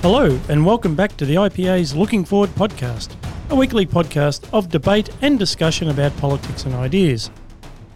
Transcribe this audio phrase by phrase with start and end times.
[0.00, 3.16] Hello, and welcome back to the IPA's Looking Forward podcast,
[3.50, 7.32] a weekly podcast of debate and discussion about politics and ideas.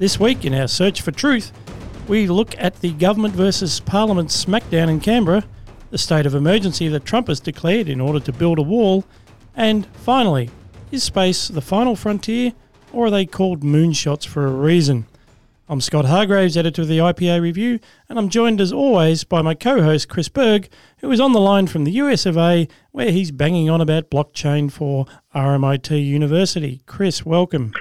[0.00, 1.52] This week, in our search for truth,
[2.08, 5.44] we look at the government versus parliament smackdown in Canberra,
[5.90, 9.04] the state of emergency that Trump has declared in order to build a wall,
[9.54, 10.50] and finally,
[10.90, 12.52] is space the final frontier,
[12.92, 15.06] or are they called moonshots for a reason?
[15.68, 17.78] I'm Scott Hargreaves, editor of the IPA Review,
[18.08, 20.68] and I'm joined as always by my co host Chris Berg,
[20.98, 24.10] who is on the line from the US of A, where he's banging on about
[24.10, 26.82] blockchain for RMIT University.
[26.86, 27.72] Chris, welcome.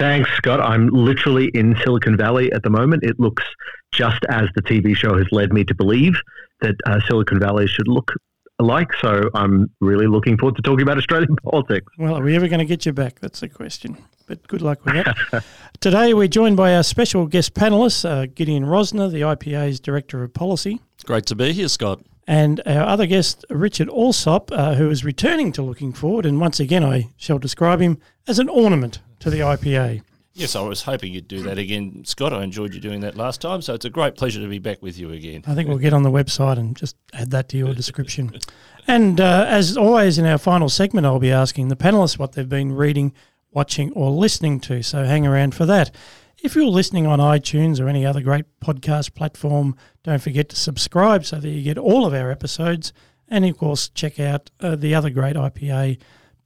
[0.00, 0.60] Thanks, Scott.
[0.60, 3.04] I'm literally in Silicon Valley at the moment.
[3.04, 3.44] It looks
[3.92, 6.14] just as the TV show has led me to believe
[6.62, 8.12] that uh, Silicon Valley should look
[8.58, 8.88] alike.
[9.00, 11.92] So I'm really looking forward to talking about Australian politics.
[11.98, 13.20] Well, are we ever going to get you back?
[13.20, 13.96] That's the question.
[14.26, 15.44] But good luck with that.
[15.80, 20.34] Today, we're joined by our special guest panelists, uh, Gideon Rozner, the IPA's Director of
[20.34, 20.80] Policy.
[21.04, 22.00] Great to be here, Scott.
[22.26, 26.26] And our other guest, Richard Allsop, uh, who is returning to Looking Forward.
[26.26, 30.02] And once again, I shall describe him as an ornament to the IPA.
[30.38, 32.32] Yes, I was hoping you'd do that again, Scott.
[32.32, 34.80] I enjoyed you doing that last time, so it's a great pleasure to be back
[34.80, 35.42] with you again.
[35.48, 38.38] I think we'll get on the website and just add that to your description.
[38.86, 42.48] And uh, as always, in our final segment, I'll be asking the panelists what they've
[42.48, 43.12] been reading,
[43.50, 44.82] watching, or listening to.
[44.82, 45.92] So hang around for that.
[46.40, 51.24] If you're listening on iTunes or any other great podcast platform, don't forget to subscribe
[51.24, 52.92] so that you get all of our episodes.
[53.28, 55.98] And of course, check out uh, the other great IPA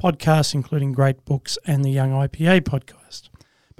[0.02, 3.28] podcasts, including Great Books and the Young IPA podcast.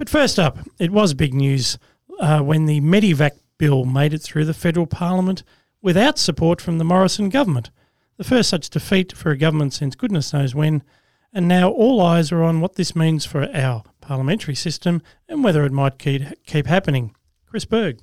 [0.03, 1.77] But first up, it was big news
[2.19, 5.43] uh, when the Medivac bill made it through the federal parliament
[5.81, 7.71] without support from the Morrison government.
[8.17, 10.83] The first such defeat for a government since goodness knows when,
[11.31, 15.63] and now all eyes are on what this means for our parliamentary system and whether
[15.63, 17.15] it might keep, keep happening.
[17.45, 18.01] Chris Berg.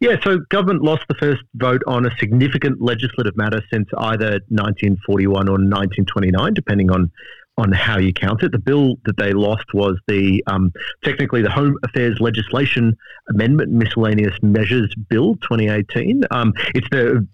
[0.00, 5.48] Yeah, so government lost the first vote on a significant legislative matter since either 1941
[5.48, 7.10] or 1929, depending on
[7.58, 8.52] on how you count it.
[8.52, 10.72] The bill that they lost was the um,
[11.04, 12.96] technically the Home Affairs Legislation
[13.28, 16.22] Amendment Miscellaneous Measures Bill 2018.
[16.30, 17.26] Um, it's the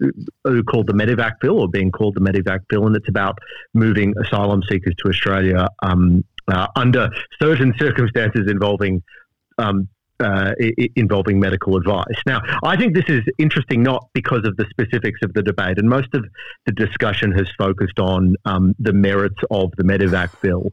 [0.46, 3.38] uh, called the Medivac Bill, or being called the Medivac Bill, and it's about
[3.74, 7.10] moving asylum seekers to Australia um, uh, under
[7.40, 9.02] certain circumstances involving
[10.20, 10.52] uh,
[10.96, 12.04] involving medical advice.
[12.26, 15.88] Now, I think this is interesting not because of the specifics of the debate, and
[15.88, 16.24] most of
[16.66, 20.70] the discussion has focused on um, the merits of the Medivac bill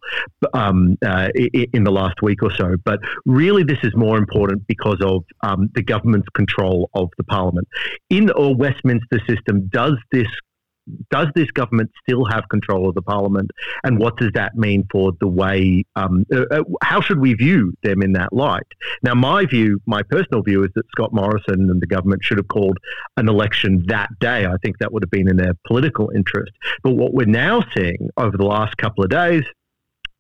[0.54, 1.30] um, uh,
[1.74, 2.76] in the last week or so.
[2.84, 7.68] But really, this is more important because of um, the government's control of the parliament.
[8.10, 10.28] In the Westminster system, does this
[11.10, 13.52] does this government still have control of the parliament,
[13.84, 15.84] and what does that mean for the way?
[15.96, 18.68] Um, uh, uh, how should we view them in that light?
[19.04, 22.48] Now, my view, my personal view, is that Scott Morrison and the government should have
[22.48, 22.78] called
[23.18, 24.46] an election that day.
[24.46, 26.52] I think that would have been in their political interest.
[26.84, 29.44] But what we're now seeing over the last couple of days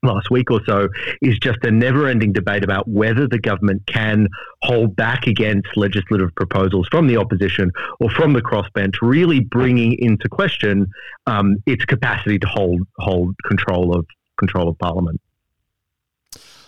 [0.03, 0.87] last week or so
[1.21, 4.27] is just a never ending debate about whether the government can
[4.63, 10.27] hold back against legislative proposals from the opposition or from the crossbench, really bringing into
[10.29, 10.87] question
[11.27, 14.05] um, its capacity to hold hold control of
[14.37, 15.21] control of parliament.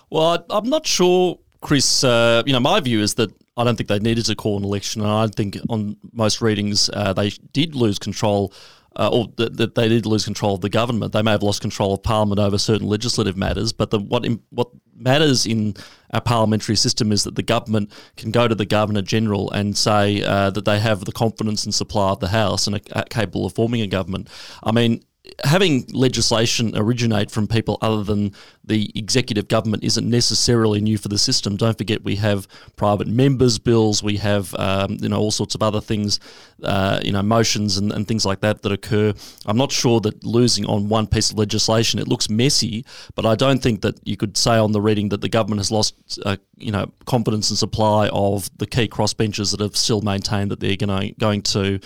[0.10, 2.04] Well, I'm not sure, Chris.
[2.04, 4.64] Uh, you know, my view is that I don't think they needed to call an
[4.64, 8.54] election, and I think on most readings uh, they did lose control
[8.96, 11.14] uh, or that, that, they did lose control of the government.
[11.14, 14.42] They may have lost control of parliament over certain legislative matters, but the, what in,
[14.50, 15.76] what matters in
[16.14, 20.22] our parliamentary system is that the government can go to the governor general and say
[20.24, 23.54] uh, that they have the confidence and supply of the House and are capable of
[23.54, 24.30] forming a government.
[24.62, 25.04] I mean,
[25.46, 28.34] having legislation originate from people other than
[28.66, 31.56] the executive government isn't necessarily new for the system.
[31.56, 32.46] Don't forget we have
[32.76, 36.20] private members' bills, we have um, you know all sorts of other things,
[36.64, 39.14] uh, you know motions and, and things like that that occur.
[39.46, 42.86] I'm not sure that losing on one piece of legislation it looks messy,
[43.16, 45.72] but I don't think that you could say on the reading that the government has
[45.72, 50.52] lost uh, you know confidence and supply of the key crossbenchers that have still maintained
[50.52, 51.80] that they're going going to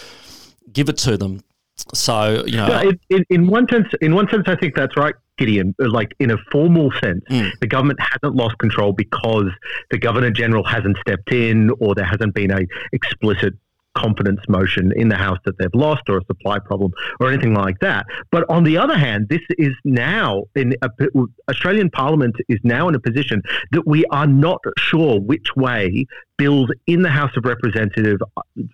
[0.74, 1.42] give it to them
[1.94, 5.76] so you know, in, in, one sense, in one sense, I think that's right, Gideon.
[5.80, 7.52] Like in a formal sense, mm.
[7.60, 9.52] the government hasn't lost control because
[9.92, 13.54] the governor general hasn't stepped in, or there hasn't been a explicit
[13.98, 17.80] confidence motion in the House that they've lost or a supply problem or anything like
[17.80, 18.06] that.
[18.32, 20.90] But on the other hand, this is now in a,
[21.50, 23.42] Australian Parliament is now in a position
[23.72, 26.06] that we are not sure which way
[26.38, 28.20] bills in the House of Representative,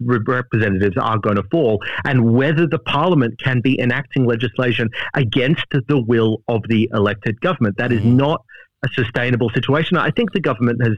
[0.02, 6.04] Representatives are going to fall and whether the Parliament can be enacting legislation against the
[6.06, 7.78] will of the elected government.
[7.78, 8.18] That is mm-hmm.
[8.18, 8.44] not
[8.84, 9.98] a sustainable situation.
[9.98, 10.96] I think the government has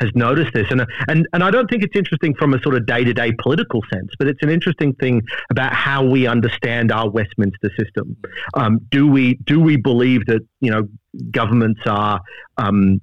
[0.00, 2.86] has noticed this, and and and I don't think it's interesting from a sort of
[2.86, 7.08] day to day political sense, but it's an interesting thing about how we understand our
[7.08, 8.16] Westminster system.
[8.54, 10.88] Um, do we do we believe that you know
[11.30, 12.20] governments are
[12.58, 13.00] um,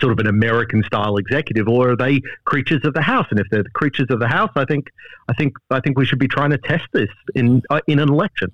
[0.00, 3.26] sort of an American style executive, or are they creatures of the house?
[3.30, 4.88] And if they're the creatures of the house, I think
[5.28, 8.08] I think I think we should be trying to test this in uh, in an
[8.08, 8.50] election.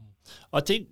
[0.52, 0.88] I think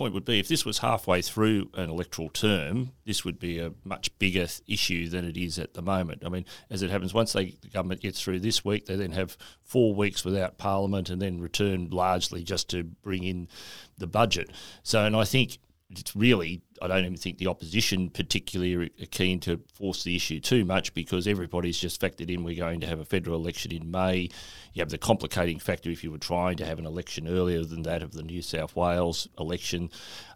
[0.00, 3.74] point would be if this was halfway through an electoral term, this would be a
[3.84, 6.22] much bigger issue than it is at the moment.
[6.24, 9.12] I mean, as it happens, once they, the government gets through this week, they then
[9.12, 13.46] have four weeks without Parliament and then return largely just to bring in
[13.98, 14.50] the budget.
[14.82, 15.58] So, and I think
[15.90, 20.40] it's really, I don't even think the opposition particularly are keen to force the issue
[20.40, 23.90] too much because everybody's just factored in we're going to have a federal election in
[23.90, 24.30] May.
[24.72, 27.82] You have the complicating factor if you were trying to have an election earlier than
[27.82, 29.90] that of the New South Wales election.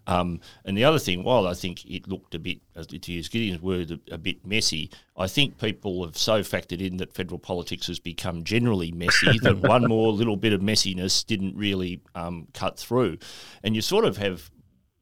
[0.07, 2.59] Um, and the other thing, while I think it looked a bit,
[2.89, 6.99] to use Gideon's word, a, a, bit messy, I think people have so factored in
[6.99, 11.57] that federal politics has become generally messy that one more little bit of messiness didn't
[11.57, 13.17] really um, cut through.
[13.63, 14.51] And you sort of have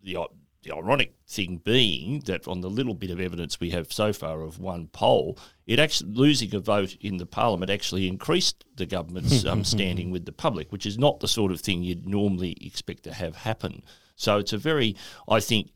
[0.04, 0.18] the
[0.62, 4.42] the ironic thing being that on the little bit of evidence we have so far
[4.42, 9.44] of one poll, it actually losing a vote in the parliament actually increased the government's
[9.46, 13.02] um, standing with the public, which is not the sort of thing you'd normally expect
[13.04, 13.82] to have happen.
[14.14, 14.94] So it's a very,
[15.28, 15.72] I think,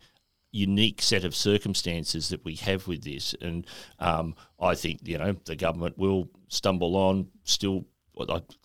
[0.53, 3.67] unique set of circumstances that we have with this, and
[3.99, 7.29] um, I think you know the government will stumble on.
[7.45, 7.85] Still,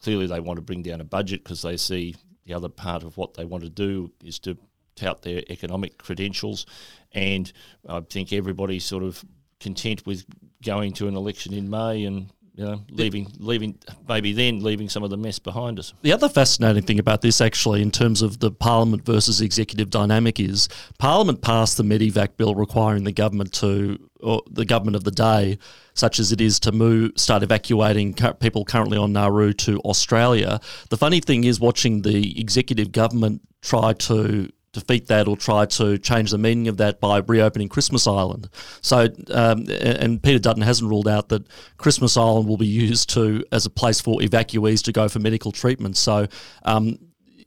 [0.01, 2.15] clearly they want to bring down a budget because they see
[2.45, 4.57] the other part of what they want to do is to
[4.95, 6.65] tout their economic credentials,
[7.13, 7.51] and
[7.87, 9.23] I think everybody's sort of
[9.59, 10.25] content with
[10.63, 13.77] going to an election in May and you know, leaving, leaving,
[14.07, 15.93] maybe then leaving some of the mess behind us.
[16.01, 20.39] The other fascinating thing about this, actually, in terms of the Parliament versus executive dynamic,
[20.39, 20.67] is
[20.99, 25.57] Parliament passed the Medivac bill requiring the government to, or the government of the day,
[25.93, 30.59] such as it is to move, start evacuating people currently on Nauru to Australia.
[30.89, 35.97] The funny thing is, watching the executive government try to defeat that or try to
[35.97, 38.49] change the meaning of that by reopening Christmas Island.
[38.81, 41.45] So, um, and Peter Dutton hasn't ruled out that
[41.77, 45.51] Christmas Island will be used to as a place for evacuees to go for medical
[45.51, 45.97] treatment.
[45.97, 46.27] So.
[46.63, 46.97] Um,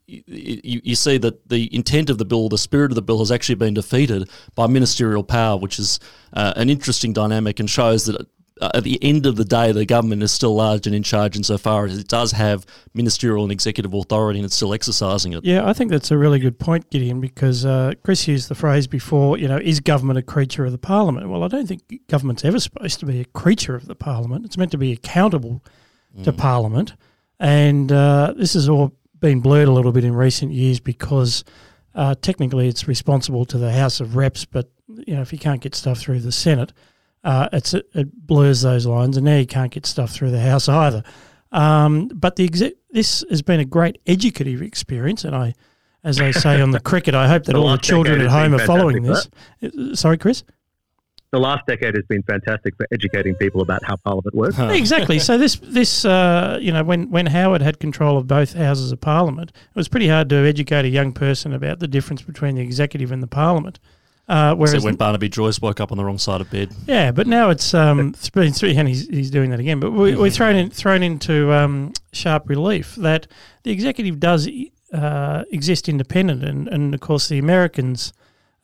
[0.07, 3.33] you, you, see that the intent of the bill, the spirit of the bill, has
[3.33, 5.99] actually been defeated by ministerial power, which is
[6.35, 8.27] uh, an interesting dynamic and shows that
[8.61, 11.87] at the end of the day, the government is still large and in charge insofar
[11.87, 12.65] as it does have
[12.95, 15.45] ministerial and executive authority and it's still exercising it.
[15.45, 18.87] Yeah, I think that's a really good point, Gideon, because uh, Chris used the phrase
[18.87, 21.29] before, you know, is government a creature of the parliament?
[21.29, 24.45] Well, I don't think government's ever supposed to be a creature of the parliament.
[24.45, 25.65] It's meant to be accountable
[26.17, 26.23] mm.
[26.23, 26.95] to parliament.
[27.41, 31.43] And uh, this has all been blurred a little bit in recent years because
[31.97, 35.61] uh, technically it's responsible to the House of Reps, but, you know, if you can't
[35.61, 36.73] get stuff through the Senate–
[37.25, 40.69] uh, it's it blurs those lines, and now you can't get stuff through the house
[40.69, 41.03] either.
[41.53, 45.55] Um, but the this has been a great educative experience, and I,
[46.03, 48.55] as I say on the cricket, I hope that the all the children at home
[48.55, 49.29] are following this.
[49.63, 50.45] Uh, sorry, Chris.
[51.31, 54.57] The last decade has been fantastic for educating people about how Parliament works.
[54.59, 55.19] exactly.
[55.19, 59.01] So this, this, uh, you know, when when Howard had control of both houses of
[59.01, 62.63] Parliament, it was pretty hard to educate a young person about the difference between the
[62.63, 63.81] executive and the Parliament.
[64.27, 66.75] Uh, whereas so when Barnaby Joyce woke up on the wrong side of bed.
[66.87, 69.81] Yeah, but now it's um, been three, and he's, he's doing that again.
[69.81, 73.27] But we, are thrown in, thrown into um, sharp relief that
[73.65, 74.49] the executive does
[74.95, 78.15] uh, exist independent, and, and of course the Americans,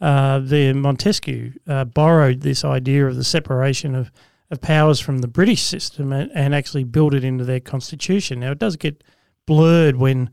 [0.01, 4.11] uh, the Montesquieu uh, borrowed this idea of the separation of,
[4.51, 8.41] of powers from the British system and, and actually built it into their constitution.
[8.41, 9.05] Now it does get
[9.45, 10.31] blurred when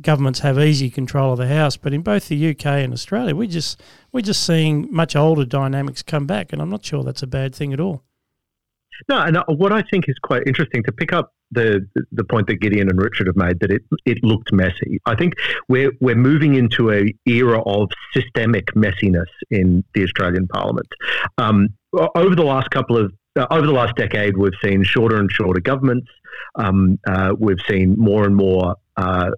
[0.00, 3.46] governments have easy control of the house, but in both the UK and Australia, we
[3.46, 3.80] just
[4.12, 7.54] we're just seeing much older dynamics come back, and I'm not sure that's a bad
[7.54, 8.04] thing at all.
[9.08, 12.46] No, and uh, what I think is quite interesting to pick up the the point
[12.48, 15.00] that Gideon and Richard have made that it it looked messy.
[15.06, 15.34] I think
[15.68, 20.88] we're we're moving into a era of systemic messiness in the Australian Parliament.
[21.38, 25.30] Um, over the last couple of uh, over the last decade, we've seen shorter and
[25.30, 26.08] shorter governments.
[26.54, 29.30] Um, uh, we've seen more and more uh,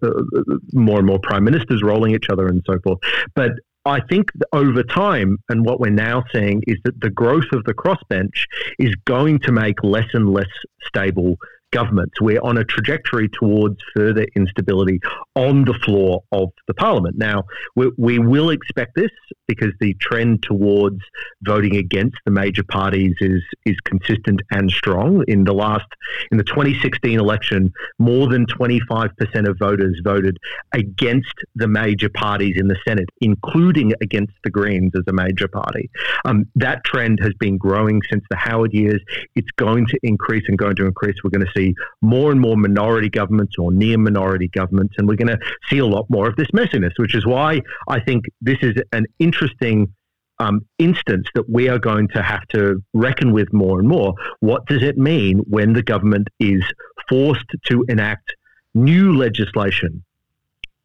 [0.73, 2.99] more and more prime ministers rolling each other and so forth.
[3.35, 3.53] But
[3.85, 7.75] I think over time, and what we're now seeing is that the growth of the
[7.75, 8.45] crossbench
[8.79, 10.49] is going to make less and less
[10.87, 11.37] stable
[11.71, 12.21] governments.
[12.21, 15.01] We're on a trajectory towards further instability
[15.35, 17.17] on the floor of the parliament.
[17.17, 17.45] Now,
[17.77, 19.11] we, we will expect this
[19.47, 21.01] because the trend towards
[21.43, 25.25] voting against the major parties is is consistent and strong.
[25.27, 25.87] In the last,
[26.31, 29.11] in the 2016 election, more than 25%
[29.49, 30.39] of voters voted
[30.73, 35.91] against the major parties in the Senate, including against the Greens as a major party.
[36.25, 39.01] Um, that trend has been growing since the Howard years.
[39.35, 41.17] It's going to increase and going to increase.
[41.23, 41.60] We're going to see
[42.01, 45.87] more and more minority governments or near minority governments, and we're going to see a
[45.87, 49.95] lot more of this messiness, which is why I think this is an interesting
[50.41, 54.15] um, instance that we are going to have to reckon with more and more.
[54.41, 56.63] What does it mean when the government is
[57.09, 58.35] forced to enact
[58.75, 60.03] new legislation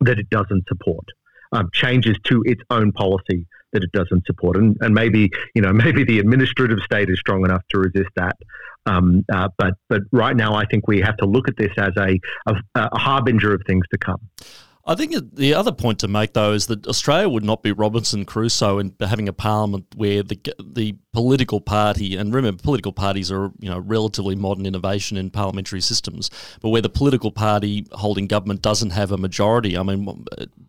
[0.02, 1.06] that it doesn't support?
[1.52, 5.74] Um, changes to its own policy that it doesn't support, and, and maybe you know
[5.86, 8.36] maybe the administrative state is strong enough to resist that.
[8.88, 11.94] Um, uh, but but right now, I think we have to look at this as
[11.98, 14.20] a, a, a harbinger of things to come.
[14.88, 18.24] I think the other point to make, though, is that Australia would not be Robinson
[18.24, 23.52] Crusoe in having a parliament where the the political party, and remember, political parties are
[23.60, 26.30] you know relatively modern innovation in parliamentary systems,
[26.62, 29.76] but where the political party holding government doesn't have a majority.
[29.76, 30.24] I mean,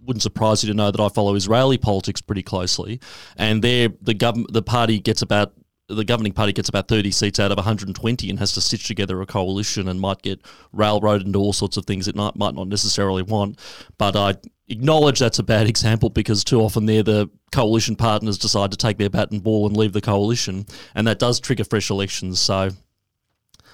[0.06, 3.00] wouldn't surprise you to know that I follow Israeli politics pretty closely,
[3.36, 5.52] and there the government, the party gets about
[5.88, 9.20] the governing party gets about 30 seats out of 120 and has to stitch together
[9.22, 10.40] a coalition and might get
[10.72, 13.58] railroaded into all sorts of things it might, might not necessarily want.
[13.96, 14.34] But I
[14.68, 18.98] acknowledge that's a bad example because too often they're the coalition partners decide to take
[18.98, 22.40] their bat and ball and leave the coalition, and that does trigger fresh elections.
[22.40, 22.70] So.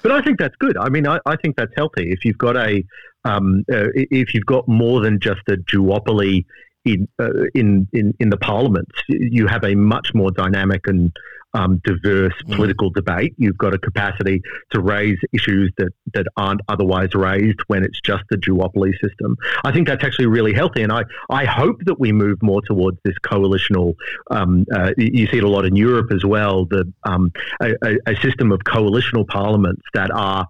[0.02, 0.76] But I think that's good.
[0.76, 2.10] I mean, I, I think that's healthy.
[2.10, 2.84] If you've got a,
[3.24, 6.44] um, uh, if you've got more than just a duopoly
[6.84, 11.12] in, uh, in in in the parliament, you have a much more dynamic and
[11.54, 12.56] um, diverse mm.
[12.56, 13.34] political debate.
[13.36, 18.24] You've got a capacity to raise issues that, that aren't otherwise raised when it's just
[18.32, 19.36] a duopoly system.
[19.64, 22.98] I think that's actually really healthy, and I, I hope that we move more towards
[23.04, 23.94] this coalitional.
[24.30, 26.66] Um, uh, you see it a lot in Europe as well.
[26.66, 27.74] The um, a,
[28.06, 30.46] a, system of coalitional parliaments that are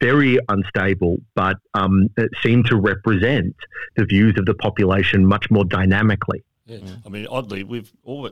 [0.00, 2.08] very unstable, but um,
[2.42, 3.54] seem to represent
[3.96, 6.42] the views of the population much more dynamically.
[6.66, 6.78] Yeah.
[7.04, 8.30] I mean, oddly, we've all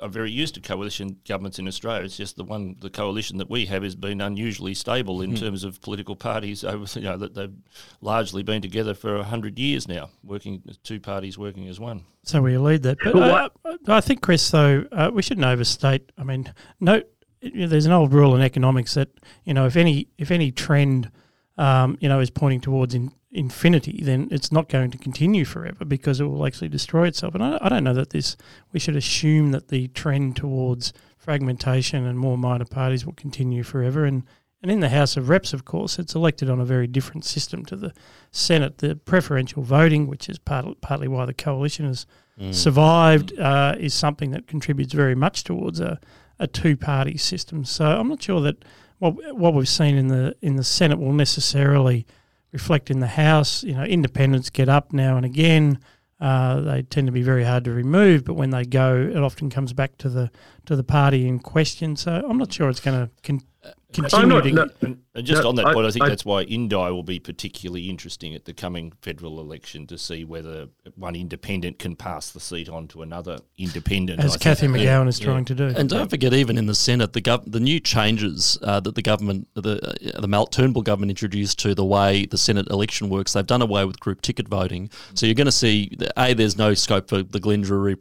[0.00, 2.04] are very used to coalition governments in Australia.
[2.04, 5.38] It's just the one, the coalition that we have has been unusually stable in mm.
[5.38, 6.64] terms of political parties.
[6.64, 7.52] Over, you know, that they've
[8.00, 12.04] largely been together for hundred years now, working two parties working as one.
[12.22, 12.98] So we lead that.
[13.02, 13.48] But uh,
[13.88, 16.12] I think, Chris, though, uh, we shouldn't overstate.
[16.18, 17.02] I mean, no,
[17.42, 19.08] there's an old rule in economics that
[19.44, 21.10] you know if any if any trend
[21.58, 25.84] um, you know is pointing towards in, infinity, then it's not going to continue forever
[25.84, 27.34] because it will actually destroy itself.
[27.34, 28.36] And I, I, don't know that this,
[28.72, 34.04] we should assume that the trend towards fragmentation and more minor parties will continue forever.
[34.04, 34.24] And,
[34.62, 37.64] and in the House of Reps, of course, it's elected on a very different system
[37.66, 37.92] to the
[38.32, 38.78] Senate.
[38.78, 42.06] The preferential voting, which is part, partly why the coalition has
[42.38, 42.52] mm.
[42.52, 46.00] survived, uh, is something that contributes very much towards a,
[46.40, 47.64] a two party system.
[47.64, 48.64] So I'm not sure that
[48.98, 52.06] what, what we've seen in the in the Senate will necessarily–
[52.52, 53.62] reflect in the House.
[53.62, 55.78] You know, independents get up now and again.
[56.20, 59.48] Uh, they tend to be very hard to remove, but when they go, it often
[59.48, 60.30] comes back to the
[60.66, 61.96] to the party in question.
[61.96, 64.52] So I'm not sure it's going to con- continue not, to.
[64.52, 67.02] No, and just no, on that I, point, I think I, that's why Indi will
[67.02, 72.30] be particularly interesting at the coming federal election to see whether one independent can pass
[72.30, 74.20] the seat on to another independent.
[74.20, 75.44] As Cathy McGowan yeah, is trying yeah.
[75.44, 75.66] to do.
[75.76, 79.02] And don't forget, even in the Senate, the gov- the new changes uh, that the
[79.02, 83.32] government, the uh, the Mal- Turnbull government introduced to the way the Senate election works,
[83.32, 84.90] they've done away with group ticket voting.
[85.14, 87.96] So you're going to see, a, there's no scope for the Glenn Druery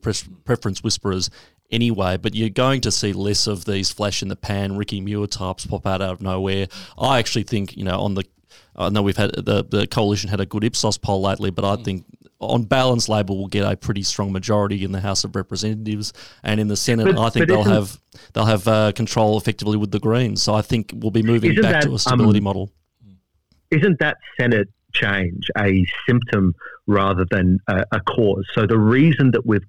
[0.45, 1.29] preference whisperers
[1.71, 5.27] anyway, but you're going to see less of these flash in the pan Ricky Muir
[5.27, 6.67] types pop out out of nowhere.
[6.97, 8.25] I actually think, you know, on the
[8.75, 11.75] I know we've had the the coalition had a good Ipsos poll lately, but I
[11.75, 11.83] mm.
[11.83, 12.05] think
[12.39, 16.59] on balance, Labor will get a pretty strong majority in the House of Representatives, and
[16.59, 17.99] in the Senate, but, I think they'll have
[18.33, 20.41] they'll have uh, control effectively with the Greens.
[20.41, 22.71] So I think we'll be moving back that, to a stability um, model.
[23.71, 26.53] Isn't that Senate change a symptom
[26.87, 28.45] rather than a, a, cause.
[28.53, 29.63] So the reason that with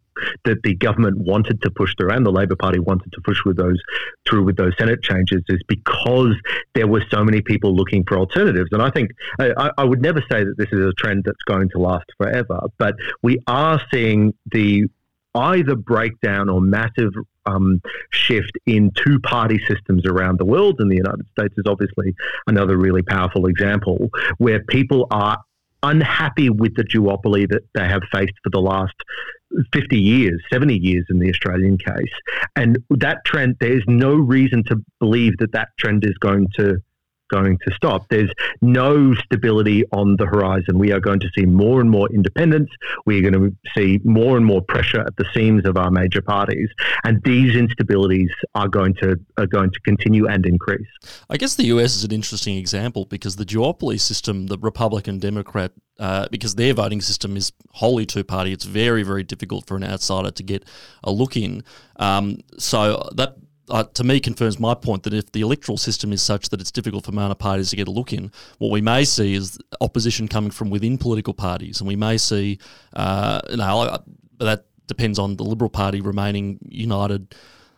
[0.44, 3.56] that the government wanted to push through and the Labor Party wanted to push with
[3.56, 3.78] those
[4.28, 6.34] through with those Senate changes is because
[6.74, 8.68] there were so many people looking for alternatives.
[8.72, 11.68] And I think I, I would never say that this is a trend that's going
[11.70, 14.86] to last forever, but we are seeing the
[15.34, 17.12] either breakdown or massive
[17.47, 17.80] um,
[18.11, 20.76] shift in two party systems around the world.
[20.78, 22.14] And the United States is obviously
[22.47, 25.38] another really powerful example where people are
[25.82, 28.94] unhappy with the duopoly that they have faced for the last
[29.73, 32.12] 50 years, 70 years in the Australian case.
[32.54, 36.76] And that trend, there's no reason to believe that that trend is going to
[37.30, 38.06] going to stop.
[38.08, 40.78] There's no stability on the horizon.
[40.78, 42.70] We are going to see more and more independence.
[43.06, 46.68] We're going to see more and more pressure at the seams of our major parties,
[47.04, 50.88] and these instabilities are going to are going to continue and increase.
[51.28, 55.72] I guess the US is an interesting example because the duopoly system, the Republican Democrat
[56.00, 58.52] uh, because their voting system is wholly two party.
[58.52, 60.64] It's very, very difficult for an outsider to get
[61.04, 61.62] a look in.
[61.96, 63.37] Um, so that
[63.70, 66.70] uh, to me confirms my point that if the electoral system is such that it's
[66.70, 70.28] difficult for minor parties to get a look in, what we may see is opposition
[70.28, 72.58] coming from within political parties, and we may see,
[72.94, 73.98] uh, you know,
[74.38, 77.34] that depends on the Liberal Party remaining united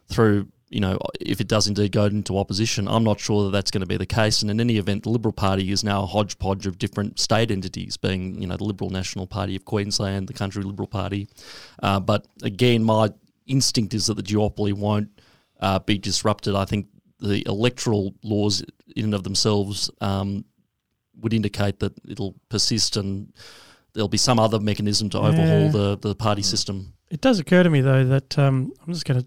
[0.08, 0.48] through.
[0.70, 3.82] You know, if it does indeed go into opposition, I'm not sure that that's going
[3.82, 4.40] to be the case.
[4.40, 7.98] And in any event, the Liberal Party is now a hodgepodge of different state entities,
[7.98, 11.28] being you know the Liberal National Party of Queensland, the Country Liberal Party.
[11.82, 13.10] Uh, but again, my
[13.46, 15.10] instinct is that the duopoly won't
[15.62, 16.54] uh, be disrupted.
[16.54, 16.88] I think
[17.20, 18.62] the electoral laws
[18.94, 20.44] in and of themselves um,
[21.20, 23.32] would indicate that it'll persist and
[23.94, 26.92] there'll be some other mechanism to overhaul the, the party system.
[27.10, 29.26] It does occur to me, though, that um, I'm just going to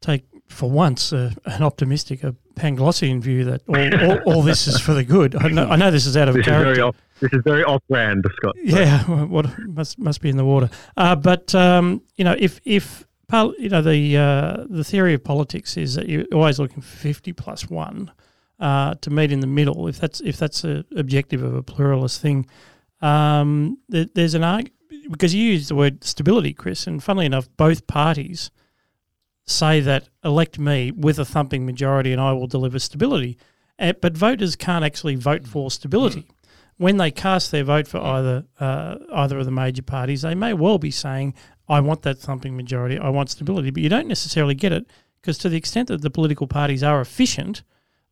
[0.00, 4.78] take, for once, uh, an optimistic, a Panglossian view that all, all, all, this is
[4.80, 5.34] for the good.
[5.36, 6.72] I know, I know this is out of this character.
[6.72, 8.56] Is off, this is very off-brand, Scott.
[8.62, 10.68] Yeah, what must must be in the water.
[10.96, 13.06] Uh, but um, you know, if if
[13.58, 17.32] you know the uh, the theory of politics is that you're always looking for fifty
[17.32, 18.12] plus one
[18.60, 19.88] uh, to meet in the middle.
[19.88, 22.46] If that's if that's an objective of a pluralist thing,
[23.00, 24.74] um, there, there's an argument
[25.10, 28.50] because you use the word stability, Chris, and funnily enough, both parties
[29.46, 33.36] say that elect me with a thumping majority and I will deliver stability.
[33.78, 36.26] Uh, but voters can't actually vote for stability.
[36.76, 40.54] When they cast their vote for either uh, either of the major parties, they may
[40.54, 41.34] well be saying,
[41.68, 44.86] I want that thumping majority, I want stability, but you don't necessarily get it
[45.20, 47.62] because to the extent that the political parties are efficient,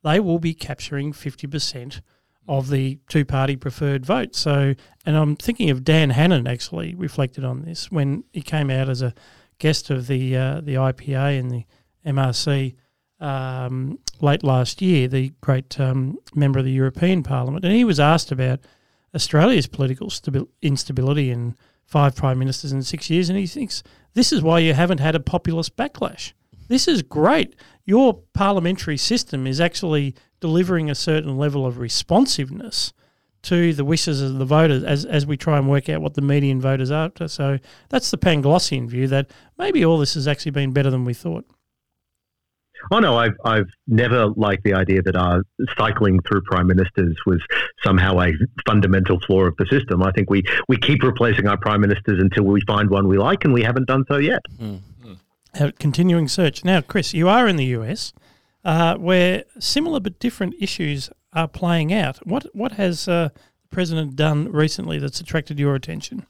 [0.02, 2.00] they will be capturing 50%
[2.49, 4.35] of the two party preferred vote.
[4.35, 4.75] So,
[5.06, 9.02] and I'm thinking of Dan Hannan actually reflected on this when he came out as
[9.02, 9.14] a
[9.59, 11.64] guest of the uh, the IPA and the
[12.04, 12.75] MRC
[13.21, 18.00] um, late last year, the great um, member of the European Parliament, and he was
[18.00, 18.61] asked about
[19.14, 21.54] Australia's political stabi- instability and
[21.92, 23.82] five prime ministers in six years, and he thinks
[24.14, 26.32] this is why you haven't had a populist backlash.
[26.68, 27.54] This is great.
[27.84, 32.94] Your parliamentary system is actually delivering a certain level of responsiveness
[33.42, 36.22] to the wishes of the voters as, as we try and work out what the
[36.22, 37.11] median voters are.
[37.26, 37.59] So
[37.90, 41.44] that's the Panglossian view that maybe all this has actually been better than we thought.
[42.90, 45.42] Oh no, I've I've never liked the idea that our
[45.77, 47.40] cycling through prime ministers was
[47.85, 48.33] somehow a
[48.66, 50.03] fundamental flaw of the system.
[50.03, 53.45] I think we we keep replacing our prime ministers until we find one we like,
[53.45, 54.40] and we haven't done so yet.
[54.61, 55.68] Mm-hmm.
[55.79, 56.64] continuing search.
[56.64, 58.12] Now, Chris, you are in the US,
[58.64, 62.27] uh, where similar but different issues are playing out.
[62.27, 66.27] What what has uh, the president done recently that's attracted your attention?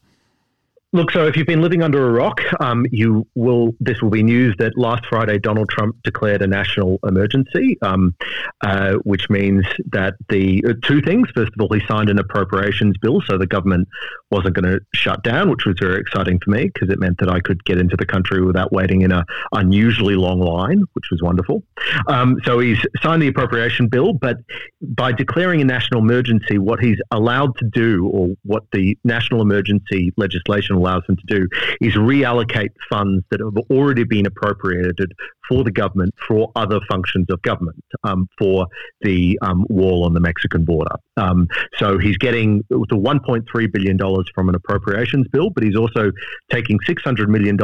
[0.94, 3.74] Look, so if you've been living under a rock, um, you will.
[3.80, 8.14] This will be news that last Friday Donald Trump declared a national emergency, um,
[8.60, 11.30] uh, which means that the uh, two things.
[11.34, 13.88] First of all, he signed an appropriations bill, so the government
[14.32, 17.28] wasn't going to shut down, which was very exciting for me because it meant that
[17.28, 21.22] I could get into the country without waiting in an unusually long line, which was
[21.22, 21.62] wonderful.
[22.08, 24.38] Um, so he's signed the appropriation bill, but
[24.80, 30.12] by declaring a national emergency, what he's allowed to do, or what the national emergency
[30.16, 31.48] legislation allows him to do
[31.80, 35.12] is reallocate funds that have already been appropriated
[35.48, 38.66] for the government for other functions of government, um, for
[39.00, 40.94] the um, wall on the Mexican border.
[41.16, 43.98] Um, so he's getting the $1.3 billion
[44.34, 46.12] from an appropriations bill, but he's also
[46.50, 47.58] taking $600 million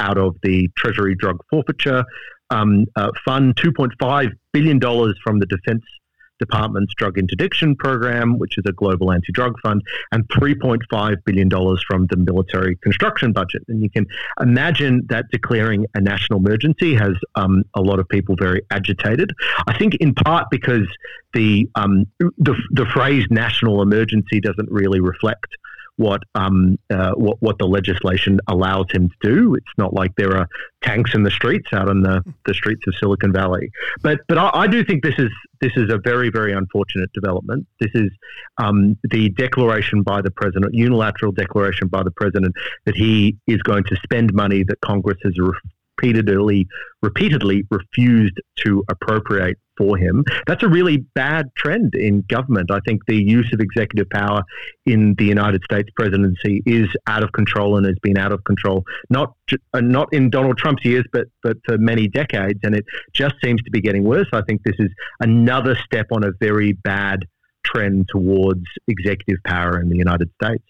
[0.00, 2.04] out of the Treasury drug forfeiture
[2.50, 5.82] um, uh, fund, $2.5 billion from the Defense
[6.38, 11.50] Department's drug interdiction program, which is a global anti drug fund, and $3.5 billion
[11.88, 13.62] from the military construction budget.
[13.68, 14.06] And you can
[14.40, 19.32] imagine that declaring a national emergency has um, a lot of people very agitated.
[19.66, 20.86] I think in part because
[21.34, 25.56] the, um, the, the phrase national emergency doesn't really reflect
[25.98, 29.54] what um, uh, what what the legislation allows him to do.
[29.54, 30.48] It's not like there are
[30.82, 33.70] tanks in the streets out on the, the streets of Silicon Valley.
[34.00, 35.30] But but I, I do think this is
[35.60, 37.66] this is a very very unfortunate development.
[37.80, 38.10] This is
[38.58, 42.54] um, the declaration by the president, unilateral declaration by the president
[42.86, 45.34] that he is going to spend money that Congress has
[46.00, 46.66] repeatedly
[47.02, 50.24] repeatedly refused to appropriate for him.
[50.46, 52.70] That's a really bad trend in government.
[52.70, 54.42] I think the use of executive power
[54.84, 58.84] in the United States presidency is out of control and has been out of control
[59.08, 59.34] not
[59.72, 63.62] uh, not in Donald Trump's years, but but for many decades, and it just seems
[63.62, 64.28] to be getting worse.
[64.32, 67.24] I think this is another step on a very bad
[67.64, 70.64] trend towards executive power in the United States.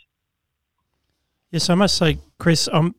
[1.51, 2.95] Yes, I must say, Chris, um,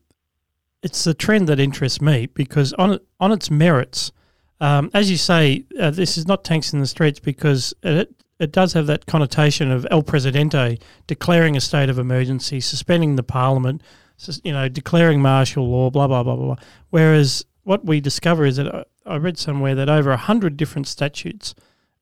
[0.82, 4.12] it's the trend that interests me because on on its merits,
[4.60, 8.52] um, as you say, uh, this is not tanks in the streets because it it
[8.52, 13.82] does have that connotation of El Presidente declaring a state of emergency, suspending the parliament,
[14.42, 16.46] you know, declaring martial law, blah blah blah blah.
[16.46, 16.64] blah.
[16.90, 21.54] Whereas what we discover is that I read somewhere that over hundred different statutes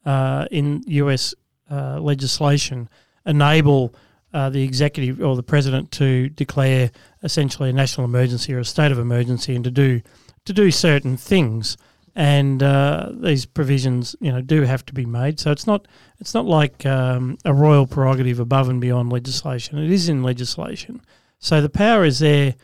[0.04, 1.34] uh, in U.S.
[1.70, 2.88] Uh, legislation
[3.26, 3.94] enable
[4.32, 6.90] uh, the executive or the president to declare
[7.22, 10.00] essentially a national emergency or a state of emergency and to do
[10.44, 11.76] to do certain things.
[12.18, 15.38] And uh, these provisions, you know, do have to be made.
[15.38, 15.86] So it's not
[16.18, 19.78] it's not like um, a royal prerogative above and beyond legislation.
[19.78, 21.00] It is in legislation.
[21.38, 22.56] So the power is there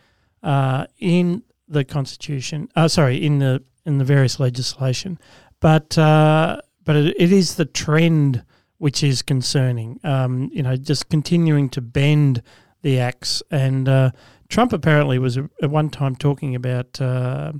[0.42, 2.68] uh, in the constitution.
[2.74, 5.20] Uh, sorry, in the in the various legislation,
[5.60, 8.42] but uh, but it, it is the trend
[8.78, 10.00] which is concerning.
[10.02, 12.42] Um, you know, just continuing to bend
[12.82, 13.40] the axe.
[13.50, 14.10] And uh,
[14.48, 17.52] Trump apparently was at one time talking about uh,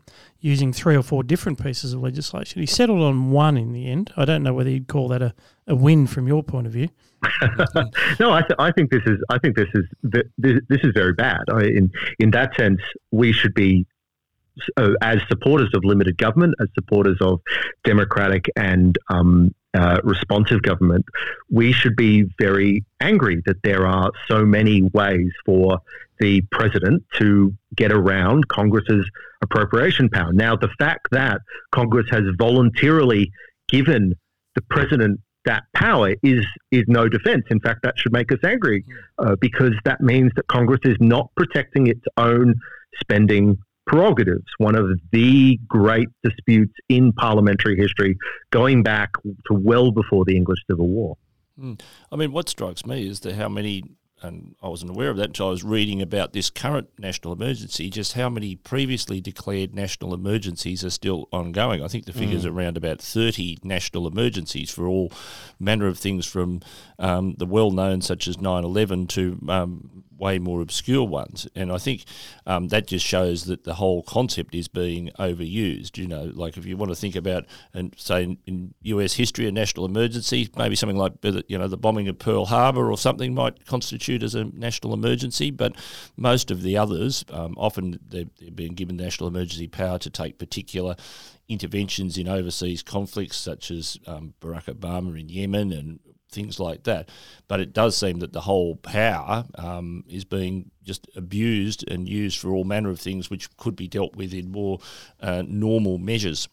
[0.45, 2.61] using three or four different pieces of legislation.
[2.61, 4.13] He settled on one in the end.
[4.15, 5.35] I don't know whether you'd call that a,
[5.67, 6.91] a win from your point of view.
[8.21, 11.15] no, I, th- I think this is I think this is this, this is very
[11.15, 11.45] bad.
[11.51, 12.81] I, in in that sense,
[13.11, 13.87] we should be
[14.77, 17.41] uh, as supporters of limited government, as supporters of
[17.83, 21.07] democratic and um, uh, responsive government,
[21.51, 25.81] we should be very angry that there are so many ways for
[26.21, 29.09] the president to get around Congress's
[29.43, 30.33] appropriation power.
[30.33, 31.41] Now, the fact that
[31.73, 33.31] Congress has voluntarily
[33.69, 34.15] given
[34.55, 37.45] the president that power is is no defense.
[37.51, 38.85] In fact, that should make us angry
[39.19, 42.55] uh, because that means that Congress is not protecting its own
[43.01, 48.17] spending prerogatives, one of the great disputes in parliamentary history,
[48.51, 51.17] going back to well before the English Civil War.
[51.61, 51.81] Mm.
[52.11, 53.83] I mean, what strikes me is that how many
[54.25, 57.91] and I wasn't aware of that until I was reading about this current national emergency,
[57.91, 61.83] just how many previously declared national emergencies are still ongoing.
[61.83, 62.55] I think the figure's mm.
[62.55, 65.13] around about 30 national emergencies for all
[65.61, 66.61] manner of things from
[66.99, 71.47] um, the well known, such as 9 11, to um, way more obscure ones.
[71.55, 72.05] And I think
[72.47, 75.97] um, that just shows that the whole concept is being overused.
[75.99, 79.47] You know, like if you want to think about, and say in, in US history,
[79.47, 81.13] a national emergency, maybe something like
[81.49, 85.51] you know the bombing of Pearl Harbor or something might constitute as a national emergency.
[85.51, 85.77] But
[86.17, 90.39] most of the others, um, often they've, they've been given national emergency power to take
[90.39, 90.97] particular
[91.49, 96.01] interventions in overseas conflicts, such as um, Barack Obama in Yemen and
[96.35, 97.09] things like that.
[97.49, 102.39] But it does seem that the whole power um, is being just abused and used
[102.39, 104.81] for all manner of things which could be dealt with in more
[105.21, 106.49] uh, normal measures.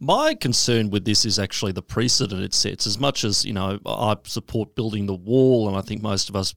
[0.00, 2.86] My concern with this is actually the precedent it sets.
[2.86, 6.36] As much as you know, I support building the wall, and I think most of
[6.36, 6.54] us,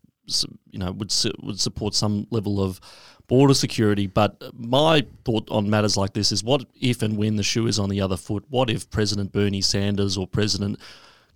[0.70, 2.80] you know, would would support some level of
[3.28, 4.08] border security.
[4.08, 7.80] But my thought on matters like this is: what if and when the shoe is
[7.80, 8.46] on the other foot?
[8.50, 10.80] What if President Bernie Sanders or President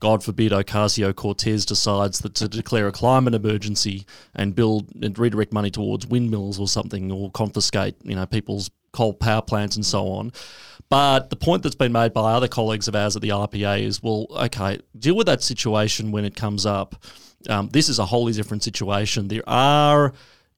[0.05, 5.51] God forbid Ocasio Cortez decides that to declare a climate emergency and build and redirect
[5.51, 10.07] money towards windmills or something or confiscate, you know, people's coal power plants and so
[10.09, 10.31] on.
[10.89, 14.03] But the point that's been made by other colleagues of ours at the IPA is,
[14.03, 17.03] well, okay, deal with that situation when it comes up.
[17.49, 19.27] Um, this is a wholly different situation.
[19.27, 20.13] There are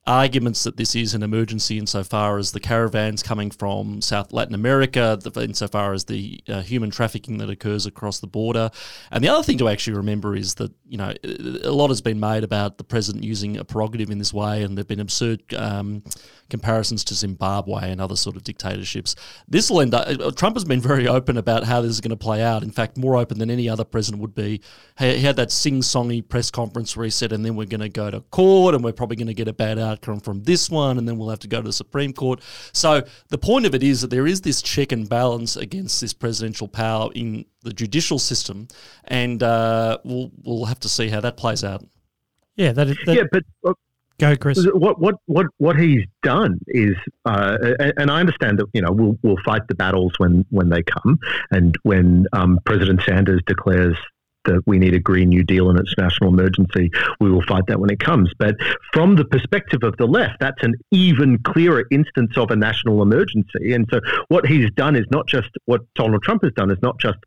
[0.08, 5.20] arguments that this is an emergency insofar as the caravans coming from South Latin America,
[5.36, 8.72] insofar as the uh, human trafficking that occurs across the border.
[9.12, 11.14] And the other thing to actually remember is that, you know,
[11.64, 14.78] a lot has been made about the president using a prerogative in this way, and
[14.78, 16.04] there have been absurd um,
[16.50, 19.16] comparisons to Zimbabwe and other sort of dictatorships.
[19.50, 22.12] This will end up, uh, Trump has been very open about how this is going
[22.12, 22.64] to play out.
[22.64, 24.62] In fact, more open than any other president would be.
[24.98, 27.90] He had that sing songy press conference where he said, and then we're going to
[27.90, 30.70] go to court and we're probably going to get a bad outcome outcome from this
[30.70, 32.42] one, and then we'll have to go to the Supreme Court.
[32.72, 36.14] So the point of it is that there is this check and balance against this
[36.14, 38.68] presidential power in the judicial system,
[39.06, 41.84] and uh, we'll we'll have to see how that plays out.
[42.56, 43.44] Yeah, that, that yeah, but.
[43.66, 43.74] Uh,
[44.20, 44.68] Go, Chris.
[44.74, 47.56] What what what what he's done is, uh,
[47.98, 51.20] and I understand that you know we'll we'll fight the battles when when they come,
[51.52, 53.96] and when um, President Sanders declares
[54.48, 56.90] that we need a Green New Deal and it's national emergency.
[57.20, 58.32] We will fight that when it comes.
[58.38, 58.56] But
[58.94, 63.74] from the perspective of the left, that's an even clearer instance of a national emergency.
[63.74, 67.00] And so what he's done is not just what Donald Trump has done is not
[67.00, 67.18] just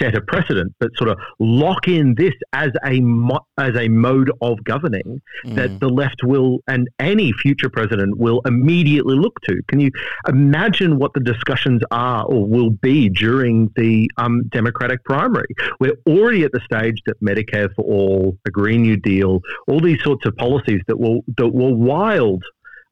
[0.00, 4.30] set a precedent, but sort of lock in this as a mo- as a mode
[4.40, 5.54] of governing mm.
[5.56, 9.60] that the left will and any future president will immediately look to.
[9.68, 9.90] Can you
[10.28, 15.48] imagine what the discussions are or will be during the um, Democratic primary?
[15.80, 20.02] We're already at the stage that Medicare for all, a Green New Deal, all these
[20.02, 22.42] sorts of policies that will that were wild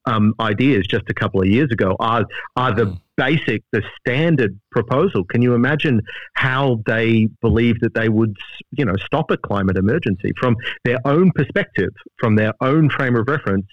[0.07, 2.25] um, ideas just a couple of years ago are
[2.57, 3.01] are the mm.
[3.17, 5.25] basic, the standard proposal.
[5.25, 6.01] Can you imagine
[6.35, 8.37] how they believe that they would,
[8.71, 13.29] you know, stop a climate emergency from their own perspective, from their own frame of
[13.29, 13.67] reference?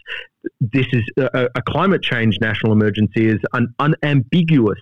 [0.59, 4.79] This is a, a climate change national emergency is an unambiguous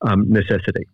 [0.00, 0.86] um, necessity.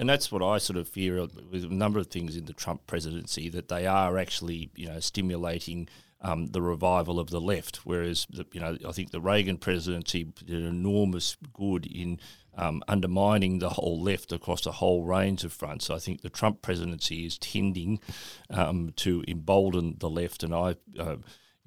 [0.00, 2.86] And that's what I sort of fear with a number of things in the Trump
[2.86, 5.90] presidency that they are actually, you know, stimulating
[6.22, 7.84] um, the revival of the left.
[7.84, 12.18] Whereas, the, you know, I think the Reagan presidency did enormous good in
[12.56, 15.90] um, undermining the whole left across a whole range of fronts.
[15.90, 18.00] I think the Trump presidency is tending
[18.48, 21.16] um, to embolden the left, and I uh,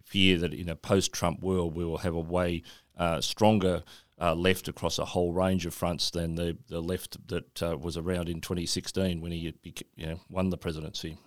[0.03, 2.63] fear that in a post-Trump world we will have a way
[2.97, 3.83] uh, stronger
[4.19, 7.97] uh, left across a whole range of fronts than the, the left that uh, was
[7.97, 9.53] around in 2016 when he
[9.95, 11.17] you know, won the presidency.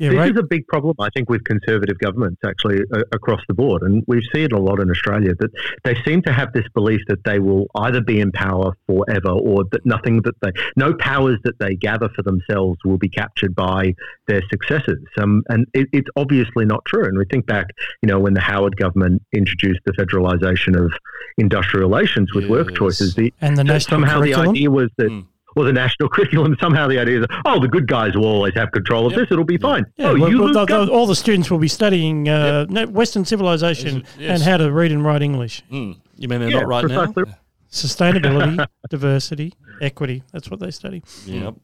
[0.00, 0.30] Yeah, this right.
[0.30, 4.02] is a big problem, I think, with conservative governments actually uh, across the board, and
[4.06, 5.34] we've seen it a lot in Australia.
[5.38, 5.50] That
[5.84, 9.64] they seem to have this belief that they will either be in power forever, or
[9.72, 13.94] that nothing that they, no powers that they gather for themselves will be captured by
[14.26, 15.04] their successors.
[15.18, 17.04] Um, and it, it's obviously not true.
[17.04, 17.66] And we think back,
[18.00, 20.94] you know, when the Howard government introduced the federalisation of
[21.36, 22.50] industrial relations with yes.
[22.50, 24.46] work choices, the, and the national somehow curriculum?
[24.46, 25.10] the idea was that.
[25.10, 26.56] Mm or the national curriculum.
[26.60, 29.20] Somehow the idea is, oh, the good guys will always have control of yep.
[29.20, 29.84] this; it'll be fine.
[29.96, 30.08] Yeah.
[30.08, 32.88] Oh, well, you well, the, all the students will be studying uh, yep.
[32.90, 34.40] Western civilization yes.
[34.40, 35.62] and how to read and write English.
[35.70, 35.96] Mm.
[36.16, 37.24] You mean they're yeah, not right precisely.
[37.26, 37.34] now?
[37.70, 40.22] Sustainability, diversity, equity.
[40.32, 41.02] That's what they study.
[41.24, 41.54] Yep.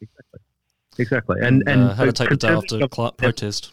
[0.00, 0.40] Exactly.
[0.98, 1.36] Exactly.
[1.42, 3.72] And and, uh, how to take the day after cl- protest.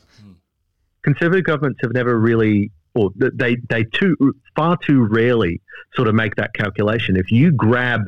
[1.03, 4.15] Conservative governments have never really or they they too
[4.56, 5.62] far too rarely
[5.95, 7.15] sort of make that calculation.
[7.15, 8.01] If you grab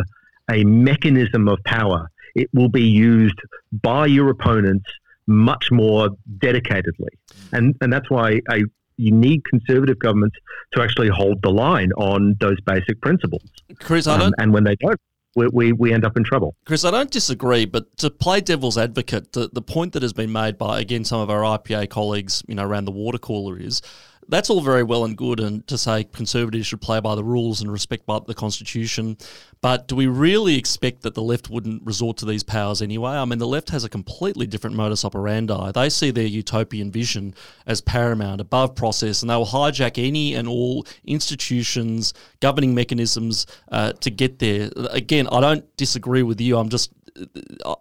[0.50, 2.10] a mechanism of power.
[2.36, 3.40] It will be used
[3.72, 4.86] by your opponents
[5.28, 6.10] much more
[6.40, 7.10] dedicatedly.
[7.52, 8.64] And, and that's why a,
[8.98, 10.36] you need conservative governments
[10.74, 13.44] to actually hold the line on those basic principles.
[13.80, 14.28] Chris, I don't.
[14.28, 15.00] Um, and when they don't,
[15.36, 16.56] we, we, we, end up in trouble.
[16.66, 20.32] Chris, I don't disagree, but to play devil's advocate, the, the point that has been
[20.32, 23.82] made by, again, some of our IPA colleagues, you know, around the water cooler is
[24.30, 27.62] that's all very well and good, and to say conservatives should play by the rules
[27.62, 29.18] and respect the constitution.
[29.62, 33.12] But do we really expect that the left wouldn't resort to these powers anyway?
[33.12, 35.72] I mean, the left has a completely different modus operandi.
[35.74, 37.34] They see their utopian vision
[37.66, 43.94] as paramount, above process, and they will hijack any and all institutions, governing mechanisms uh,
[43.94, 44.70] to get there.
[44.92, 46.58] Again, I don't disagree with you.
[46.58, 46.94] I'm just,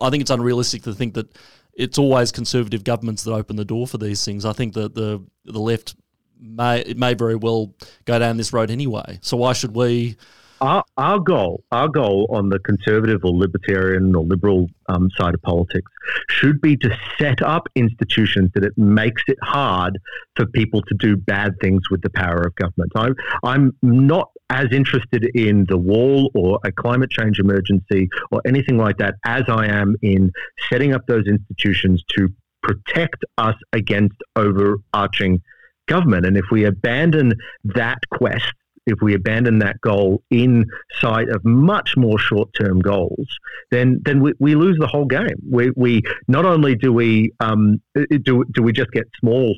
[0.00, 1.36] I think it's unrealistic to think that
[1.74, 4.44] it's always conservative governments that open the door for these things.
[4.44, 5.94] I think that the the left
[6.40, 7.74] may it may very well
[8.04, 9.18] go down this road anyway.
[9.22, 10.16] So why should we?
[10.60, 15.42] Our, our goal, our goal on the conservative or libertarian or liberal um, side of
[15.42, 15.90] politics,
[16.28, 20.00] should be to set up institutions that it makes it hard
[20.34, 22.90] for people to do bad things with the power of government.
[22.96, 23.10] I,
[23.44, 28.96] I'm not as interested in the wall or a climate change emergency or anything like
[28.98, 30.32] that as I am in
[30.68, 32.30] setting up those institutions to
[32.62, 35.40] protect us against overarching
[35.88, 36.24] government.
[36.26, 38.52] And if we abandon that quest,
[38.86, 40.64] if we abandon that goal in
[41.00, 43.28] sight of much more short-term goals,
[43.70, 45.38] then then we, we lose the whole game.
[45.48, 49.54] We, we not only do we um, do do we just get small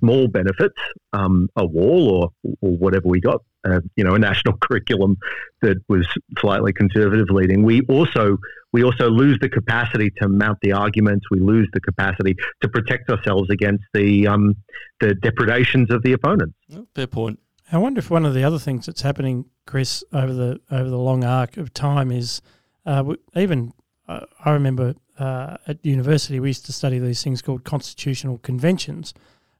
[0.00, 0.78] small benefits,
[1.12, 5.16] um, a wall or or whatever we got, uh, you know, a national curriculum
[5.62, 6.06] that was
[6.38, 7.62] slightly conservative leading.
[7.62, 8.38] We also
[8.72, 11.26] we also lose the capacity to mount the arguments.
[11.30, 14.54] We lose the capacity to protect ourselves against the um,
[15.00, 16.54] the depredations of the opponents.
[16.94, 17.38] fair point.
[17.72, 20.98] I wonder if one of the other things that's happening, Chris, over the over the
[20.98, 22.40] long arc of time is
[22.84, 23.72] uh, even
[24.08, 29.14] uh, I remember uh, at university we used to study these things called constitutional conventions.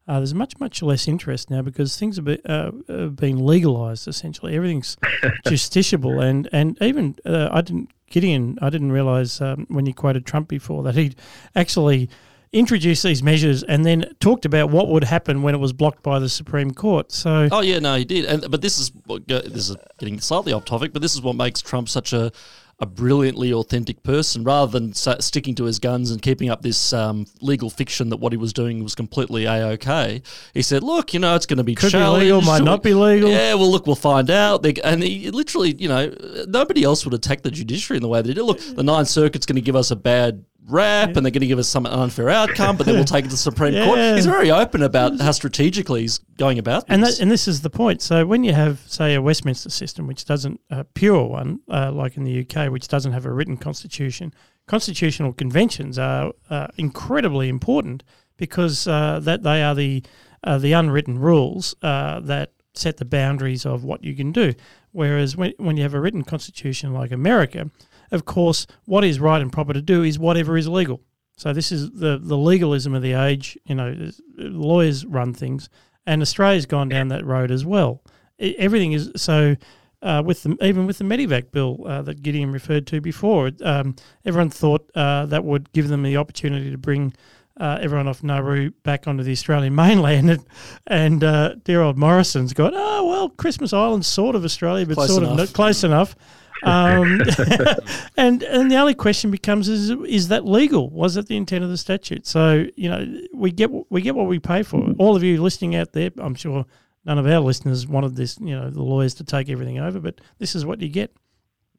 [0.08, 4.06] Uh, there's much much less interest now because things have been, uh, have been legalized
[4.06, 4.54] essentially.
[4.54, 4.96] Everything's
[5.46, 8.58] justiciable, and and even uh, I didn't Gideon.
[8.62, 11.16] I didn't realize um, when you quoted Trump before that he'd
[11.54, 12.08] actually
[12.52, 16.18] introduced these measures and then talked about what would happen when it was blocked by
[16.18, 17.12] the Supreme Court.
[17.12, 18.24] So, oh yeah, no, he did.
[18.24, 21.60] And but this is this is getting slightly off topic, but this is what makes
[21.60, 22.32] Trump such a
[22.78, 27.26] a brilliantly authentic person rather than sticking to his guns and keeping up this um,
[27.40, 30.20] legal fiction that what he was doing was completely a okay.
[30.52, 32.20] He said, "Look, you know, it's going to be Could challenged.
[32.20, 33.30] be legal, might not be legal.
[33.30, 36.14] Yeah, well, look, we'll find out." They, and he literally, you know,
[36.48, 38.42] nobody else would attack the judiciary in the way they did.
[38.42, 41.46] Look, the Ninth Circuit's going to give us a bad rap and they're going to
[41.46, 43.84] give us some unfair outcome, but then we'll take it to the Supreme Yeah.
[43.84, 43.98] Court.
[43.98, 46.94] He's very open about how strategically he's going about this.
[46.94, 48.02] And that, and this is the point.
[48.02, 52.16] So when you have, say, a Westminster system, which doesn't a pure one, uh, like
[52.16, 54.34] in the UK, which doesn't have a written constitution,
[54.66, 58.02] constitutional conventions are uh, incredibly important
[58.36, 60.02] because uh, that they are the
[60.44, 64.52] uh, the unwritten rules uh, that set the boundaries of what you can do.
[64.92, 67.70] Whereas when when you have a written constitution like America,
[68.12, 71.00] of course, what is right and proper to do is whatever is legal.
[71.36, 73.58] So this is the the legalism of the age.
[73.66, 75.68] You know, lawyers run things,
[76.06, 78.02] and Australia's gone down that road as well.
[78.40, 79.56] E- Everything is so.
[80.02, 83.96] Uh, with the, even with the Medivac bill uh, that Gideon referred to before, um,
[84.26, 87.14] everyone thought uh, that would give them the opportunity to bring
[87.58, 90.44] uh, everyone off Nauru back onto the Australian mainland, and,
[90.86, 95.08] and uh, dear old Morrison's got, oh well, Christmas Island's sort of Australia, but Close
[95.08, 95.40] sort enough.
[95.40, 96.14] of close enough.
[96.62, 97.20] Um,
[98.16, 100.90] and and the only question becomes is is that legal?
[100.90, 102.26] Was it the intent of the statute?
[102.26, 104.92] So you know we get we get what we pay for.
[104.98, 106.64] All of you listening out there, I'm sure
[107.04, 108.38] none of our listeners wanted this.
[108.40, 111.14] You know the lawyers to take everything over, but this is what you get.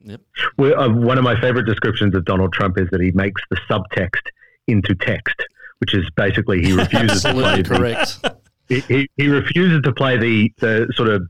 [0.04, 0.22] Yep.
[0.58, 3.58] Well, uh, one of my favorite descriptions of Donald Trump is that he makes the
[3.70, 4.22] subtext
[4.68, 5.36] into text,
[5.80, 8.26] which is basically he refuses to play Absolutely the, correct.
[8.70, 11.28] he, he, he refuses to play the, the sort of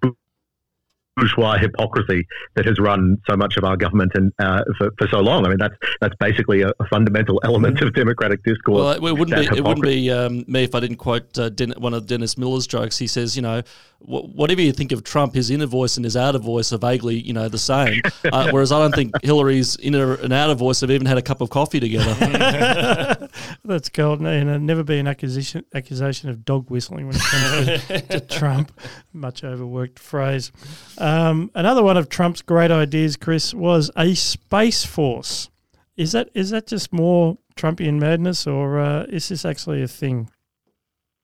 [1.17, 5.19] bourgeois hypocrisy that has run so much of our government and uh, for, for so
[5.19, 5.45] long.
[5.45, 8.77] I mean, that's that's basically a, a fundamental element of democratic discourse.
[8.77, 11.49] Well, it wouldn't that be it wouldn't be um, me if I didn't quote uh,
[11.49, 12.97] Den- one of Dennis Miller's jokes.
[12.97, 13.61] He says, you know,
[13.99, 17.19] wh- whatever you think of Trump, his inner voice and his outer voice are vaguely,
[17.19, 18.01] you know, the same.
[18.31, 21.41] Uh, whereas I don't think Hillary's inner and outer voice have even had a cup
[21.41, 22.15] of coffee together.
[23.63, 27.87] That's golden, and uh, never be an accusation accusation of dog whistling when it comes
[27.87, 28.71] to, to Trump.
[29.13, 30.51] Much overworked phrase.
[30.97, 35.49] Um, another one of Trump's great ideas, Chris, was a space force.
[35.95, 40.29] Is that is that just more Trumpian madness, or uh, is this actually a thing?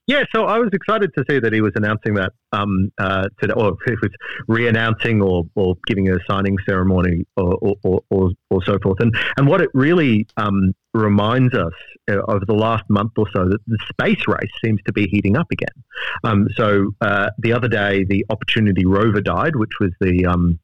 [0.05, 3.53] Yeah, so I was excited to see that he was announcing that um, uh, today,
[3.55, 4.11] or if it was
[4.49, 8.99] re-announcing or, or giving a signing ceremony or, or, or, or, or so forth.
[8.99, 11.71] And and what it really um, reminds us
[12.09, 15.37] uh, over the last month or so that the space race seems to be heating
[15.37, 15.83] up again.
[16.25, 20.59] Um, so uh, the other day, the Opportunity rover died, which was the um,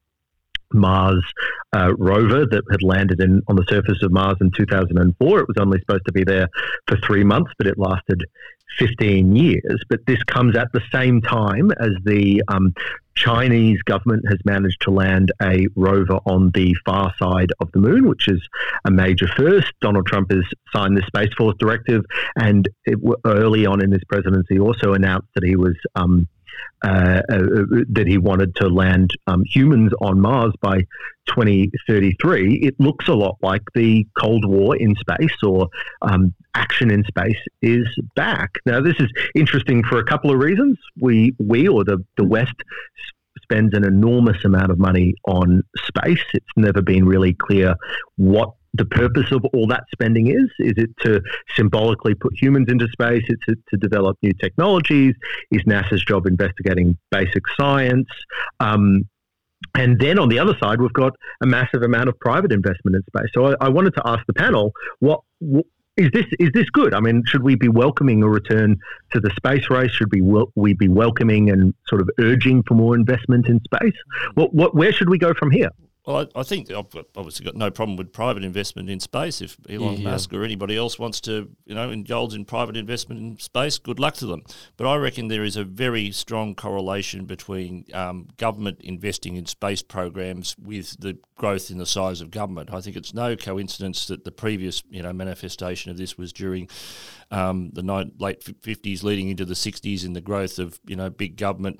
[0.73, 1.23] Mars
[1.73, 5.39] uh, rover that had landed in on the surface of Mars in 2004.
[5.39, 6.47] It was only supposed to be there
[6.87, 8.23] for three months, but it lasted
[8.77, 9.81] 15 years.
[9.89, 12.73] But this comes at the same time as the um,
[13.15, 18.07] Chinese government has managed to land a rover on the far side of the moon,
[18.07, 18.41] which is
[18.85, 19.73] a major first.
[19.81, 22.05] Donald Trump has signed the Space Force directive,
[22.37, 25.75] and it, early on in his presidency, also announced that he was.
[25.95, 26.27] Um,
[26.83, 27.39] uh, uh,
[27.89, 30.79] that he wanted to land um, humans on Mars by
[31.27, 32.55] 2033.
[32.55, 35.67] It looks a lot like the Cold War in space or
[36.01, 38.51] um, action in space is back.
[38.65, 40.77] Now, this is interesting for a couple of reasons.
[40.99, 42.55] We, we or the, the West
[43.43, 46.23] spends an enormous amount of money on space.
[46.33, 47.75] It's never been really clear
[48.17, 50.49] what the purpose of all that spending is.
[50.57, 51.21] Is it to
[51.55, 53.23] symbolically put humans into space?
[53.27, 55.13] Is it to develop new technologies?
[55.51, 58.07] Is NASA's job investigating basic science?
[58.59, 59.07] Um,
[59.75, 61.13] and then on the other side, we've got
[61.43, 63.29] a massive amount of private investment in space.
[63.33, 65.65] So I, I wanted to ask the panel, what, what
[65.97, 66.25] is this?
[66.39, 66.93] Is this good?
[66.93, 68.77] I mean, should we be welcoming a return
[69.11, 69.91] to the space race?
[69.91, 70.21] Should we
[70.55, 73.97] we be welcoming and sort of urging for more investment in space?
[74.35, 75.69] What, what where should we go from here?
[76.09, 79.41] Well, I, I think I've got- obviously got no problem with private investment in space.
[79.41, 80.09] If Elon Yeah.
[80.09, 83.99] Musk or anybody else wants to, you know, indulge in private investment in space, good
[83.99, 84.41] luck to them.
[84.75, 89.83] But I reckon there is a very strong correlation between um, government investing in space
[89.83, 92.73] programs with the growth in the size of government.
[92.73, 96.69] I think it's no coincidence that the previous, you know, manifestation of this was during
[97.29, 101.11] um, the ni- late fifties, leading into the sixties, in the growth of you know
[101.11, 101.79] big government.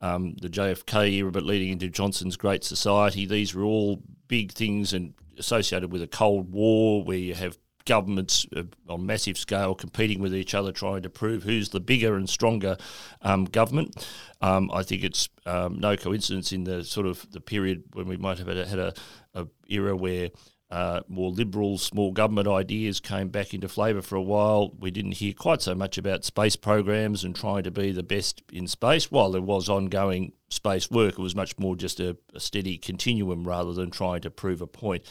[0.00, 3.26] Um, the JFK era, but leading into Johnson's Great Society.
[3.26, 8.46] These were all big things and associated with a Cold War, where you have governments
[8.54, 12.28] uh, on massive scale competing with each other, trying to prove who's the bigger and
[12.28, 12.76] stronger
[13.22, 14.06] um, government.
[14.42, 18.16] Um, I think it's um, no coincidence in the sort of the period when we
[18.16, 18.94] might have had a, had a,
[19.34, 20.30] a era where
[20.70, 24.72] uh, more liberal small government ideas came back into flavour for a while.
[24.80, 28.42] We didn't hear quite so much about space programs and trying to be the best
[28.52, 29.10] in space.
[29.10, 33.46] While there was ongoing space work, it was much more just a, a steady continuum
[33.46, 35.04] rather than trying to prove a point.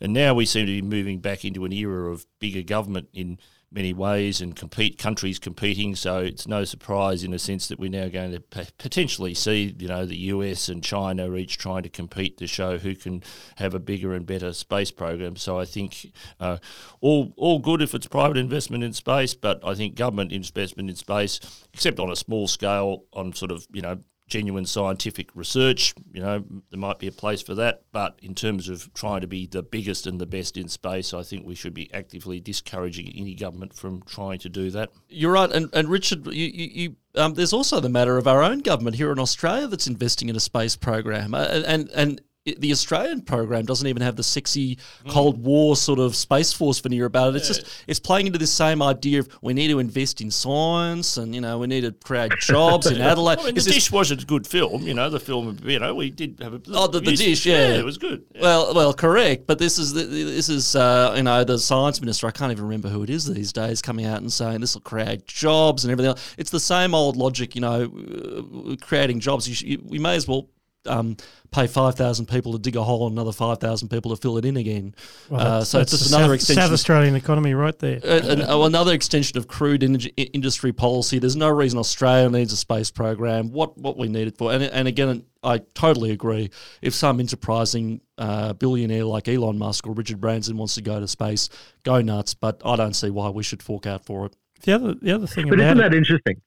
[0.00, 3.38] And now we seem to be moving back into an era of bigger government in
[3.72, 5.94] many ways and compete countries competing.
[5.94, 9.74] So it's no surprise in a sense that we're now going to p- potentially see
[9.78, 13.22] you know the US and China each trying to compete to show who can
[13.56, 15.36] have a bigger and better space program.
[15.36, 16.58] So I think uh,
[17.00, 20.96] all all good if it's private investment in space, but I think government investment in
[20.96, 21.40] space,
[21.72, 23.98] except on a small scale, on sort of you know
[24.32, 27.82] genuine scientific research, you know, there might be a place for that.
[27.92, 31.22] But in terms of trying to be the biggest and the best in space, I
[31.22, 34.88] think we should be actively discouraging any government from trying to do that.
[35.10, 38.42] You're right, and, and Richard, you, you, you um, there's also the matter of our
[38.42, 42.72] own government here in Australia that's investing in a space program, uh, and and the
[42.72, 44.76] Australian program doesn't even have the sexy
[45.08, 47.36] Cold War sort of space force veneer about it.
[47.36, 51.16] It's just it's playing into this same idea of we need to invest in science
[51.18, 53.38] and you know we need to create jobs in Adelaide.
[53.38, 55.08] I mean, the It's dish wasn't a good film, you know.
[55.08, 57.74] The film, you know, we did have a Oh, the- the dish, yeah.
[57.74, 58.24] it was good.
[58.34, 58.42] Yeah.
[58.42, 59.46] Well, well, correct.
[59.46, 62.26] But this is the, this is uh, you know the science minister.
[62.26, 64.80] I can't even remember who it is these days, coming out and saying this will
[64.82, 66.08] create jobs and everything.
[66.10, 66.34] else.
[66.38, 69.48] It's the same old logic, you know, uh, creating jobs.
[69.48, 70.48] You, sh- you, we may as well.
[70.86, 71.16] Um,
[71.52, 74.36] pay five thousand people to dig a hole and another five thousand people to fill
[74.38, 74.94] it in again.
[75.30, 76.62] Well, uh, that's- so it's that's just another South, extension.
[76.62, 78.00] South Australian economy right there.
[78.02, 81.18] Uh, and, oh, another extension of crude in- industry policy.
[81.20, 83.52] There's no reason Australia needs a space program.
[83.52, 86.50] What what we need it for, and and again, I totally agree.
[86.80, 91.06] If some enterprising uh, billionaire like Elon Musk or Richard Branson wants to go to
[91.06, 91.48] space,
[91.84, 92.34] go nuts.
[92.34, 94.34] But I don't see why we should fork out for it.
[94.64, 96.40] The other the other thing But about isn't it, that interesting?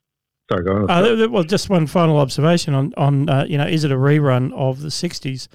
[0.50, 0.90] Sorry, go on.
[0.90, 4.54] Uh, well, just one final observation on on uh, you know, is it a rerun
[4.54, 5.48] of the '60s?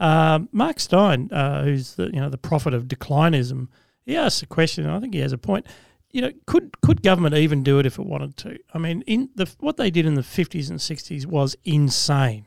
[0.00, 3.68] Uh, Mark Steyn, uh, who's the you know the prophet of declinism,
[4.06, 5.66] he asks a question, and I think he has a point.
[6.10, 8.58] You know, could could government even do it if it wanted to?
[8.72, 12.46] I mean, in the what they did in the '50s and '60s was insane.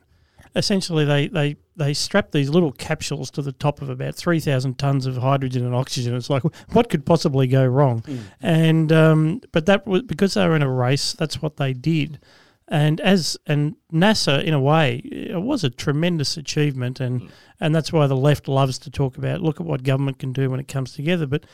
[0.55, 4.77] Essentially, they they they strapped these little capsules to the top of about three thousand
[4.77, 6.15] tons of hydrogen and oxygen.
[6.15, 8.03] It's like, what could possibly go wrong?
[8.39, 11.13] And um, but that was because they were in a race.
[11.13, 12.19] That's what they did.
[12.67, 17.29] And as and NASA, in a way, it was a tremendous achievement, and
[17.59, 20.49] and that's why the left loves to talk about look at what government can do
[20.49, 21.27] when it comes together.
[21.27, 21.45] But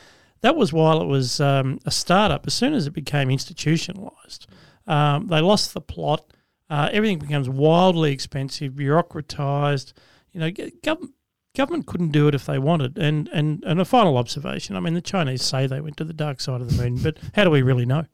[0.42, 2.46] that was while it was um, a startup.
[2.46, 4.46] As soon as it became institutionalized,
[4.86, 6.32] um, they lost the plot.
[6.70, 9.92] Uh, everything becomes wildly expensive, bureaucratized.
[10.38, 11.08] You know, g- gov-
[11.56, 12.96] government couldn't do it if they wanted.
[12.96, 14.76] And, and and a final observation.
[14.76, 17.18] I mean, the Chinese say they went to the dark side of the moon, but
[17.34, 18.04] how do we really know?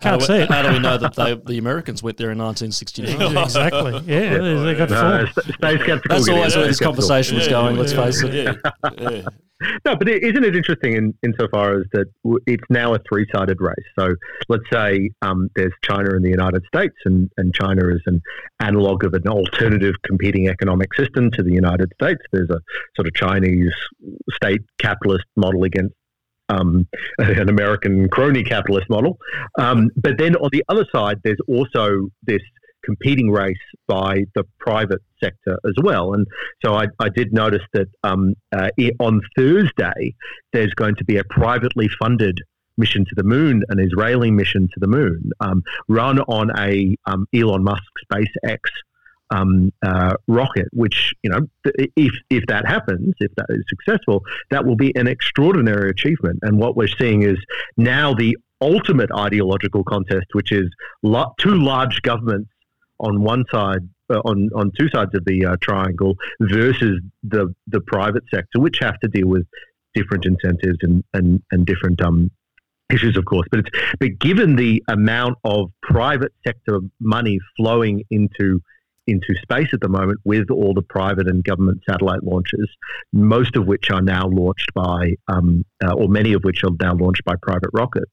[0.00, 0.48] How Can't do, see we, it.
[0.50, 3.36] how do we know that they, the Americans went there in 1969?
[3.38, 3.92] exactly.
[4.06, 5.42] Yeah, they, they got No, four.
[5.54, 6.16] stay skeptical.
[6.16, 6.92] That's always stay where this skeptical.
[6.92, 7.76] conversation was going.
[7.76, 8.34] Let's yeah, face it.
[8.34, 9.22] Yeah, yeah.
[9.86, 12.06] No, but is isn't it interesting in insofar as that
[12.46, 13.74] it's now a three-sided race?
[13.98, 14.14] So
[14.50, 18.20] let's say um, there's China and the United States, and, and China is an
[18.60, 22.20] analog of an alternative competing economic system to the United States.
[22.32, 22.60] There's a
[22.96, 23.72] sort of Chinese
[24.34, 25.94] state capitalist model against
[26.48, 26.86] um,
[27.18, 29.18] an American crony capitalist model.
[29.58, 32.42] Um, but then on the other side, there's also this
[32.84, 33.56] competing race
[33.88, 36.14] by the private sector as well.
[36.14, 36.26] And
[36.64, 38.68] so I, I did notice that um, uh,
[39.00, 40.14] on Thursday,
[40.52, 42.38] there's going to be a privately funded
[42.78, 47.26] mission to the moon, an Israeli mission to the moon, um, run on a um,
[47.34, 48.58] Elon Musk SpaceX
[49.30, 50.68] um, uh, rocket.
[50.72, 51.40] Which you know,
[51.96, 56.40] if if that happens, if that is successful, that will be an extraordinary achievement.
[56.42, 57.36] And what we're seeing is
[57.76, 60.68] now the ultimate ideological contest, which is
[61.02, 62.50] lo- two large governments
[62.98, 67.80] on one side, uh, on on two sides of the uh, triangle, versus the the
[67.80, 69.46] private sector, which have to deal with
[69.94, 72.30] different incentives and and and different um
[72.92, 73.46] issues, of course.
[73.50, 78.60] But it's but given the amount of private sector money flowing into
[79.06, 82.68] into space at the moment with all the private and government satellite launches,
[83.12, 86.94] most of which are now launched by, um, uh, or many of which are now
[86.94, 88.10] launched by private rockets.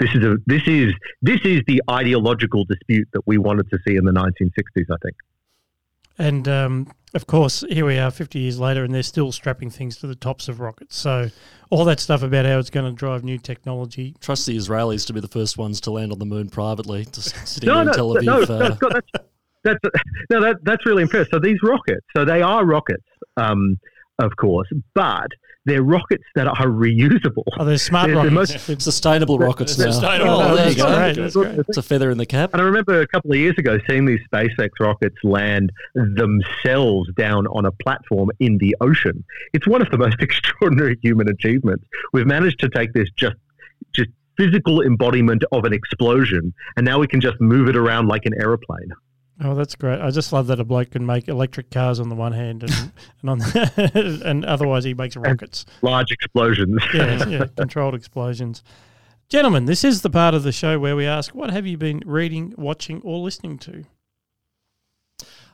[0.00, 3.96] This is a this is this is the ideological dispute that we wanted to see
[3.96, 4.84] in the 1960s.
[4.90, 5.16] I think.
[6.18, 9.96] And um, of course, here we are 50 years later, and they're still strapping things
[9.98, 10.96] to the tops of rockets.
[10.96, 11.30] So,
[11.68, 14.14] all that stuff about how it's going to drive new technology.
[14.20, 17.34] Trust the Israelis to be the first ones to land on the moon privately, just
[17.46, 18.24] sitting No, in no, Tel Aviv.
[18.24, 19.26] no, uh, Scott, that's,
[19.66, 19.96] that's
[20.30, 21.28] no, that, that's really impressive.
[21.32, 23.04] So these rockets, so they are rockets.
[23.36, 23.78] Um,
[24.18, 25.26] of course, but
[25.66, 27.42] they're rockets that are reusable.
[27.58, 28.68] Oh, they're smart They're the rockets.
[28.68, 29.90] most- Sustainable rockets now.
[29.90, 30.30] Sustainable.
[30.40, 30.86] Oh, there you go.
[30.94, 31.16] great.
[31.16, 31.58] That's great.
[31.58, 32.50] It's a feather in the cap.
[32.54, 37.46] And I remember a couple of years ago seeing these SpaceX rockets land themselves down
[37.48, 39.24] on a platform in the ocean.
[39.52, 41.84] It's one of the most extraordinary human achievements.
[42.12, 43.36] We've managed to take this just
[43.92, 48.26] just physical embodiment of an explosion, and now we can just move it around like
[48.26, 48.88] an aeroplane.
[49.42, 50.00] Oh, that's great.
[50.00, 52.72] I just love that a bloke can make electric cars on the one hand and,
[53.20, 55.66] and on the, and otherwise he makes rockets.
[55.82, 56.82] Large explosions.
[56.94, 58.62] Yeah, yeah, controlled explosions.
[59.28, 62.02] Gentlemen, this is the part of the show where we ask, what have you been
[62.06, 63.84] reading, watching, or listening to?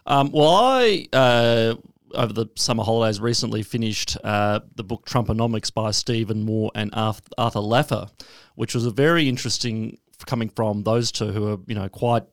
[0.07, 1.74] Um, well, I uh,
[2.14, 7.30] over the summer holidays recently finished uh, the book Trumponomics by Stephen Moore and Arthur
[7.39, 8.11] Laffer,
[8.55, 12.24] which was a very interesting coming from those two who are you know quite.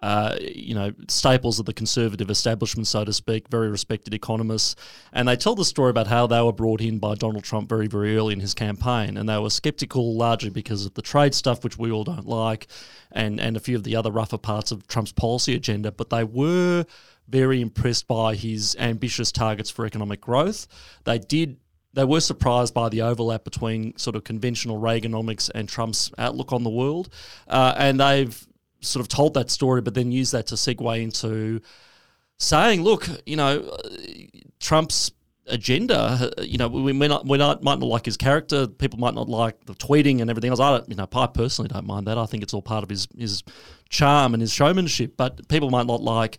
[0.00, 4.76] Uh, you know, staples of the conservative establishment, so to speak, very respected economists.
[5.12, 7.88] And they tell the story about how they were brought in by Donald Trump very,
[7.88, 9.16] very early in his campaign.
[9.16, 12.68] And they were skeptical largely because of the trade stuff, which we all don't like,
[13.10, 15.90] and, and a few of the other rougher parts of Trump's policy agenda.
[15.90, 16.86] But they were
[17.28, 20.66] very impressed by his ambitious targets for economic growth.
[21.04, 21.58] They did
[21.94, 26.62] they were surprised by the overlap between sort of conventional Reaganomics and Trump's outlook on
[26.62, 27.08] the world,
[27.48, 28.46] uh, and they've
[28.80, 31.60] sort of told that story, but then used that to segue into
[32.38, 33.76] saying, "Look, you know,
[34.60, 35.12] Trump's."
[35.50, 39.14] agenda you know we, we, not, we not, might not like his character people might
[39.14, 42.06] not like the tweeting and everything else i don't you know i personally don't mind
[42.06, 43.42] that i think it's all part of his his
[43.88, 46.36] charm and his showmanship but people might not like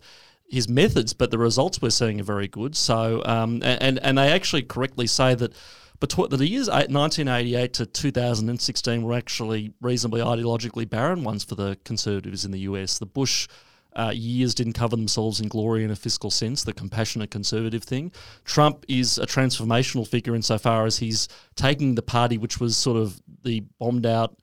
[0.50, 2.76] his methods, but the results we're seeing are very good.
[2.76, 5.54] So, um, and and they actually correctly say that
[6.00, 12.44] between the years 1988 to 2016 were actually reasonably ideologically barren ones for the conservatives
[12.44, 12.98] in the US.
[12.98, 13.46] The Bush
[13.94, 18.12] uh, years didn't cover themselves in glory in a fiscal sense, the compassionate conservative thing.
[18.44, 23.20] Trump is a transformational figure insofar as he's taking the party, which was sort of
[23.42, 24.36] the bombed out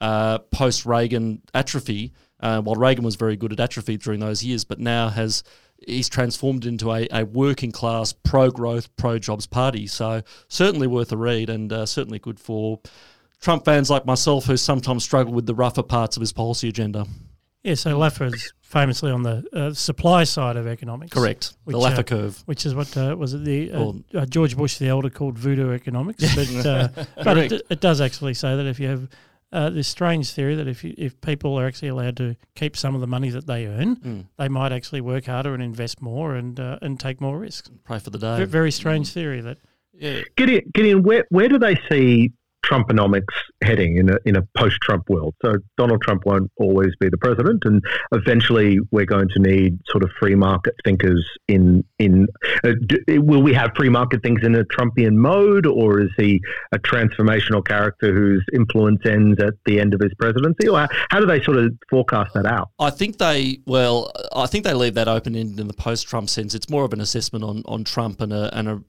[0.00, 4.64] uh, post Reagan atrophy, uh, while Reagan was very good at atrophy during those years,
[4.64, 5.42] but now has
[5.86, 9.86] he's transformed into a, a working class pro growth, pro jobs party.
[9.86, 12.80] So certainly worth a read and uh, certainly good for
[13.40, 17.06] Trump fans like myself who sometimes struggle with the rougher parts of his policy agenda.
[17.62, 21.12] Yeah, so Laffer's famously on the uh, supply side of economics.
[21.12, 21.54] Correct.
[21.64, 22.42] Which, the Laffer uh, curve.
[22.46, 25.72] Which is what uh, was it the uh, uh, George Bush the elder called voodoo
[25.72, 26.88] economics, but uh,
[27.22, 29.08] but it, it does actually say that if you have
[29.52, 32.94] uh, this strange theory that if you, if people are actually allowed to keep some
[32.94, 34.26] of the money that they earn, Mm.
[34.38, 37.70] they might actually work harder and invest more and uh, and take more risks.
[37.84, 38.44] Pray for the Ve- day.
[38.44, 39.58] Very strange theory that
[39.92, 40.22] Yeah.
[40.36, 42.32] Gideon, Gideon where, where do they see
[42.64, 45.34] Trumponomics heading in a, in a post Trump world?
[45.42, 47.82] So Donald Trump won't always be the president, and
[48.12, 51.84] eventually we're going to need sort of free market thinkers in.
[51.98, 52.26] in
[52.64, 56.40] uh, do, will we have free market thinkers in a Trumpian mode, or is he
[56.72, 60.68] a transformational character whose influence ends at the end of his presidency?
[60.68, 62.70] Or how, do they sort of forecast that out?
[62.78, 66.54] I think they well, I think they leave that open ended in the post-Trump sense.
[66.54, 68.82] It's more of an assessment on, on Trump and a and a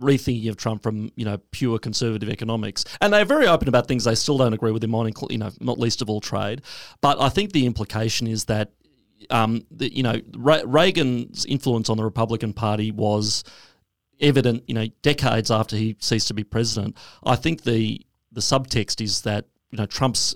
[0.00, 2.84] rethinking of Trump from you know pure conservative economics.
[3.00, 5.50] And they're very open about things they still don't agree with him on, you know,
[5.60, 6.62] not least of all trade.
[7.00, 8.72] But I think the implication is that
[9.30, 13.44] um, the, you know Re- Reagan's influence on the Republican Party was
[14.20, 16.96] evident, you know, decades after he ceased to be president.
[17.24, 18.00] I think the
[18.32, 20.34] the subtext is that you know Trump's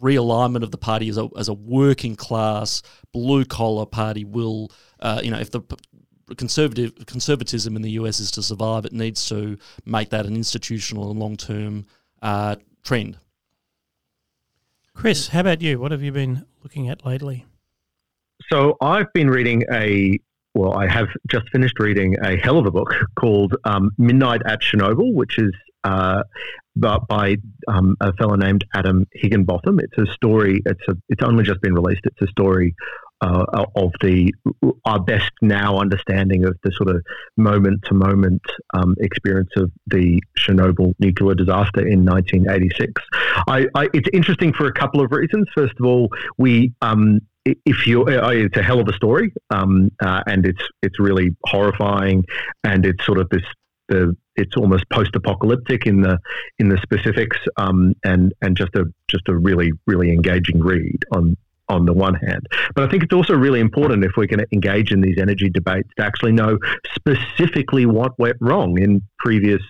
[0.00, 2.82] realignment of the party as a as a working class
[3.12, 5.60] blue collar party will, uh, you know, if the
[6.36, 11.10] conservative conservatism in the US is to survive, it needs to make that an institutional
[11.10, 11.86] and long term
[12.22, 13.18] uh, trend.
[14.94, 15.78] Chris, how about you?
[15.78, 17.46] What have you been looking at lately?
[18.52, 20.18] So I've been reading a
[20.54, 24.60] well, I have just finished reading a hell of a book called um, Midnight at
[24.60, 25.52] Chernobyl, which is
[25.84, 26.22] uh,
[26.74, 27.36] by, by
[27.68, 29.78] um, a fellow named Adam Higginbotham.
[29.78, 30.60] It's a story.
[30.66, 30.96] It's a.
[31.08, 32.02] It's only just been released.
[32.04, 32.74] It's a story
[33.20, 34.32] uh, of the
[34.84, 37.04] our best now understanding of the sort of
[37.36, 38.42] moment to moment
[38.74, 43.02] um, experience of the Chernobyl nuclear disaster in 1986.
[43.46, 45.46] I, I, it's interesting for a couple of reasons.
[45.54, 46.08] First of all,
[46.38, 50.62] we um, if you, uh, it's a hell of a story, um, uh, and it's
[50.82, 52.24] it's really horrifying,
[52.64, 53.42] and it's sort of this
[53.88, 56.18] the it's almost post-apocalyptic in the
[56.58, 61.36] in the specifics, um, and and just a just a really really engaging read on
[61.70, 62.46] on the one hand.
[62.74, 65.48] But I think it's also really important if we're going to engage in these energy
[65.48, 66.58] debates to actually know
[66.94, 69.62] specifically what went wrong in previous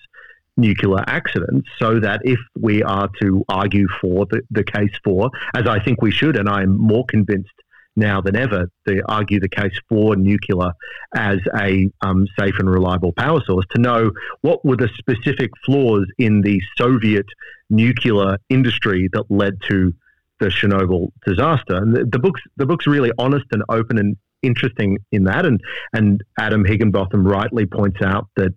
[0.56, 5.66] nuclear accidents so that if we are to argue for the, the case for, as
[5.66, 7.50] I think we should, and I'm more convinced
[7.96, 10.72] now than ever to argue the case for nuclear
[11.14, 14.10] as a um, safe and reliable power source to know
[14.42, 17.26] what were the specific flaws in the Soviet
[17.68, 19.92] nuclear industry that led to
[20.40, 21.76] the Chernobyl disaster.
[21.76, 25.46] And the, the book's the book's really honest and open and interesting in that.
[25.46, 25.60] And
[25.92, 28.54] and Adam Higginbotham rightly points out that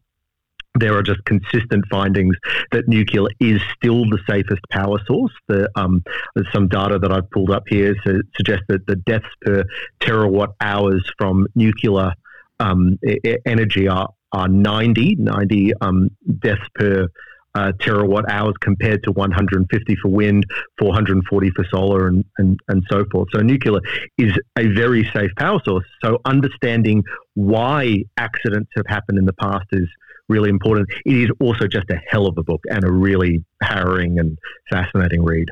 [0.80, 2.36] there are just consistent findings
[2.72, 5.32] that nuclear is still the safest power source.
[5.48, 6.04] The, um,
[6.52, 9.66] some data that I've pulled up here to suggest that the deaths per
[10.02, 12.14] terawatt hours from nuclear
[12.60, 12.98] um,
[13.46, 16.10] energy are, are 90, 90 um,
[16.40, 17.08] deaths per
[17.56, 20.46] uh, terawatt hours compared to 150 for wind,
[20.80, 23.28] 440 for solar, and, and, and so forth.
[23.34, 23.80] So, nuclear
[24.18, 25.86] is a very safe power source.
[26.04, 27.04] So, understanding
[27.36, 29.88] why accidents have happened in the past is
[30.30, 30.90] really important.
[31.06, 34.38] It is also just a hell of a book and a really harrowing and
[34.70, 35.50] fascinating read.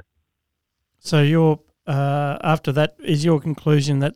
[0.99, 4.15] So, your uh, after that, is your conclusion that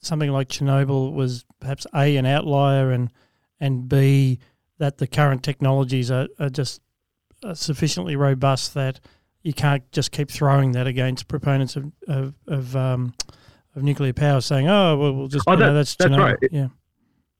[0.00, 3.10] something like Chernobyl was perhaps A, an outlier, and,
[3.60, 4.38] and B,
[4.78, 6.80] that the current technologies are, are just
[7.54, 9.00] sufficiently robust that
[9.42, 13.14] you can't just keep throwing that against proponents of of of, um,
[13.74, 16.36] of nuclear power, saying, "Oh, well, we'll just." Oh, that, know, that's that's right.
[16.50, 16.68] Yeah.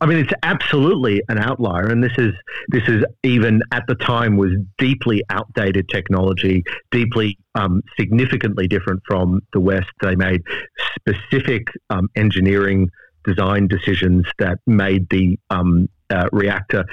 [0.00, 2.32] I mean, it's absolutely an outlier, and this is
[2.68, 9.42] this is even at the time was deeply outdated technology, deeply um, significantly different from
[9.52, 9.90] the West.
[10.02, 10.42] They made
[10.96, 12.90] specific um, engineering
[13.24, 16.84] design decisions that made the um, uh, reactor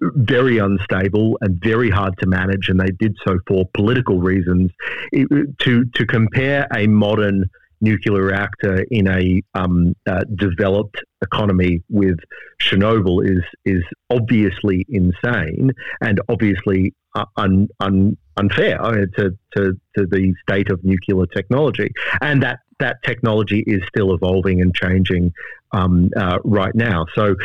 [0.00, 4.70] very unstable and very hard to manage, and they did so for political reasons.
[5.12, 5.28] It,
[5.60, 7.50] to to compare a modern
[7.82, 12.18] nuclear reactor in a um, uh, developed economy with
[12.60, 18.78] Chernobyl is is obviously insane and obviously uh, un, un, unfair
[19.16, 21.90] to, to, to the state of nuclear technology,
[22.20, 25.32] and that that technology is still evolving and changing
[25.72, 27.06] um, uh, right now.
[27.14, 27.36] So,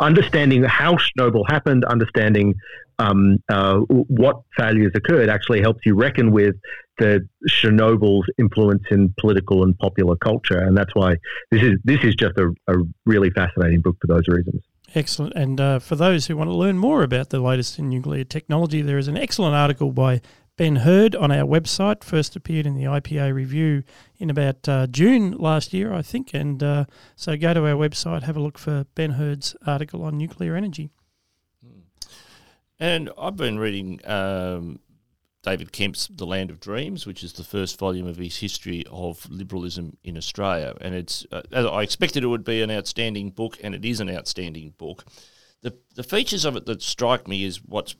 [0.00, 2.54] understanding how Chernobyl happened, understanding
[2.98, 6.56] um, uh, what failures occurred, actually helps you reckon with
[6.98, 11.16] the Chernobyl's influence in political and popular culture, and that's why
[11.50, 14.62] this is this is just a, a really fascinating book for those reasons.
[14.94, 15.34] Excellent.
[15.34, 18.80] And uh, for those who want to learn more about the latest in nuclear technology,
[18.80, 20.22] there is an excellent article by
[20.56, 22.02] Ben Herd on our website.
[22.02, 23.82] First appeared in the IPA review
[24.18, 26.32] in about uh, June last year, I think.
[26.32, 26.84] And uh,
[27.14, 30.90] so go to our website, have a look for Ben Herd's article on nuclear energy.
[32.78, 34.80] And I've been reading um,
[35.42, 39.28] David Kemp's The Land of Dreams, which is the first volume of his history of
[39.30, 40.74] liberalism in Australia.
[40.80, 44.10] And it's, uh, I expected it would be an outstanding book, and it is an
[44.10, 45.04] outstanding book.
[45.62, 47.94] The, the features of it that strike me is what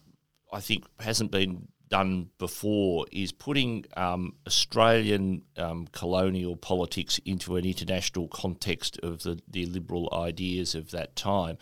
[0.53, 7.65] I think hasn't been done before is putting um, Australian um, colonial politics into an
[7.65, 11.59] international context of the, the liberal ideas of that time.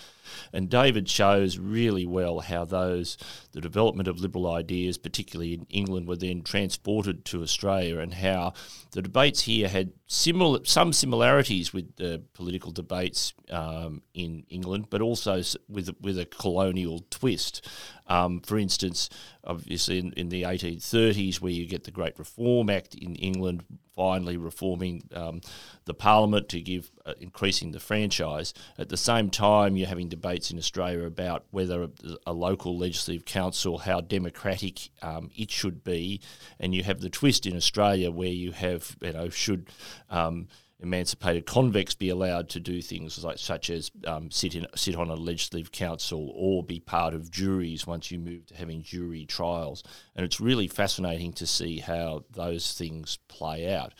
[0.52, 3.16] And David shows really well how those,
[3.52, 8.54] the development of liberal ideas, particularly in England, were then transported to Australia, and how
[8.92, 15.00] the debates here had similar, some similarities with the political debates um, in England, but
[15.00, 17.66] also with with a colonial twist.
[18.06, 19.08] Um, for instance,
[19.44, 23.64] obviously in, in, the 1830s, where you get the Great Reform Act in England,
[23.94, 25.40] finally reforming um,
[25.84, 28.54] the parliament to give uh, increasing the franchise.
[28.78, 31.90] At the same time, you're having debates in Australia about whether a,
[32.26, 36.20] a local legislative council, how democratic um, it should be,
[36.58, 39.68] and you have the twist in Australia where you have, you know, should
[40.10, 40.48] um,
[40.84, 45.08] emancipated convicts be allowed to do things like such as um, sit in sit on
[45.08, 49.82] a legislative council or be part of juries once you move to having jury trials.
[50.14, 53.94] And it's really fascinating to see how those things play out.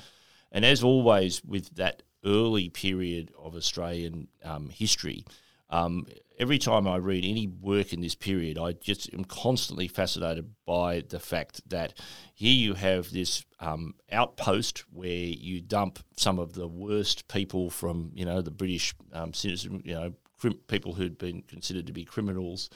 [0.53, 5.25] And as always with that early period of Australian um, history,
[5.71, 6.07] um,
[6.39, 11.05] every time I read any work in this period, I just am constantly fascinated by
[11.09, 11.99] the fact that
[12.35, 18.11] here you have this um, outpost where you dump some of the worst people from,
[18.15, 22.05] you know, the British um, citizen, you know, crim- people who'd been considered to be
[22.05, 22.71] criminals.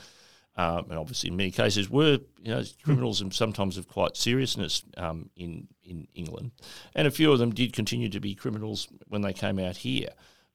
[0.56, 4.82] Um, and obviously, in many cases, were you know criminals and sometimes of quite seriousness
[4.96, 6.50] um, in in England,
[6.96, 10.08] and a few of them did continue to be criminals when they came out here.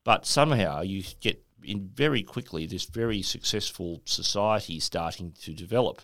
[0.04, 6.02] But somehow you get in very quickly this very successful society starting to develop,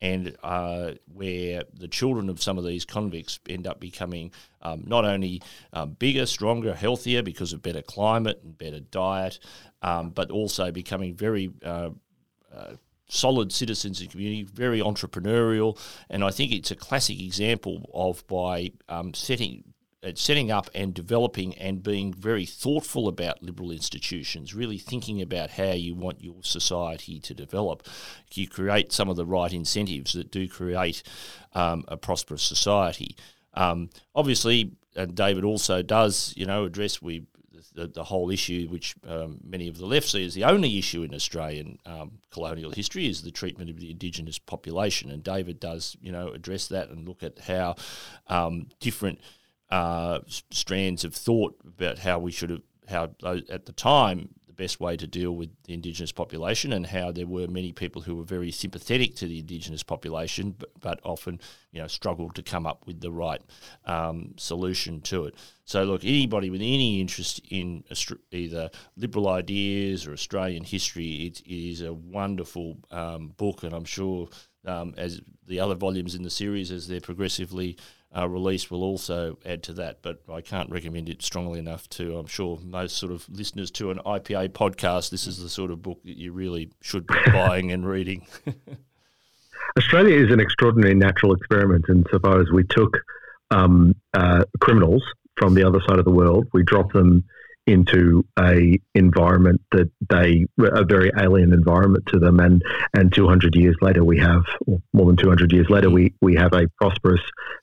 [0.00, 4.30] and uh, where the children of some of these convicts end up becoming
[4.62, 5.42] um, not only
[5.72, 9.38] um, bigger, stronger, healthier because of better climate and better diet,
[9.82, 11.90] um, but also becoming very uh,
[12.54, 12.72] uh,
[13.08, 15.78] solid citizens the community, very entrepreneurial,
[16.10, 19.64] and I think it's a classic example of by um, setting
[20.02, 25.50] at setting up and developing and being very thoughtful about liberal institutions, really thinking about
[25.50, 27.86] how you want your society to develop.
[28.32, 31.02] You create some of the right incentives that do create
[31.54, 33.16] um, a prosperous society.
[33.54, 37.26] Um, obviously, and David also does, you know, address we
[37.78, 41.02] the, the whole issue, which um, many of the left see as the only issue
[41.04, 45.10] in Australian um, colonial history, is the treatment of the indigenous population.
[45.10, 47.76] And David does, you know, address that and look at how
[48.26, 49.20] um, different
[49.70, 54.80] uh, strands of thought about how we should have, how at the time the best
[54.80, 58.24] way to deal with the Indigenous population and how there were many people who were
[58.24, 61.38] very sympathetic to the Indigenous population, but, but often
[61.70, 63.42] you know struggled to come up with the right
[63.84, 65.34] um, solution to it.
[65.64, 67.84] So look, anybody with any interest in
[68.32, 74.30] either liberal ideas or Australian history, it is a wonderful um, book, and I'm sure
[74.64, 77.76] um, as the other volumes in the series, as they're progressively
[78.16, 80.02] uh, release will also add to that.
[80.02, 83.90] But I can't recommend it strongly enough to, I'm sure, most sort of listeners to
[83.90, 85.10] an IPA podcast.
[85.10, 88.26] This is the sort of book that you really should be buying and reading.
[89.78, 92.96] Australia is an extraordinary natural experiment insofar as we took
[93.50, 95.02] um, uh, criminals
[95.38, 97.24] from the other side of the world, we dropped them
[97.68, 102.62] into a environment that they a very alien environment to them and
[102.94, 104.42] and 200 years later we have
[104.92, 107.20] more than 200 years later we we have a prosperous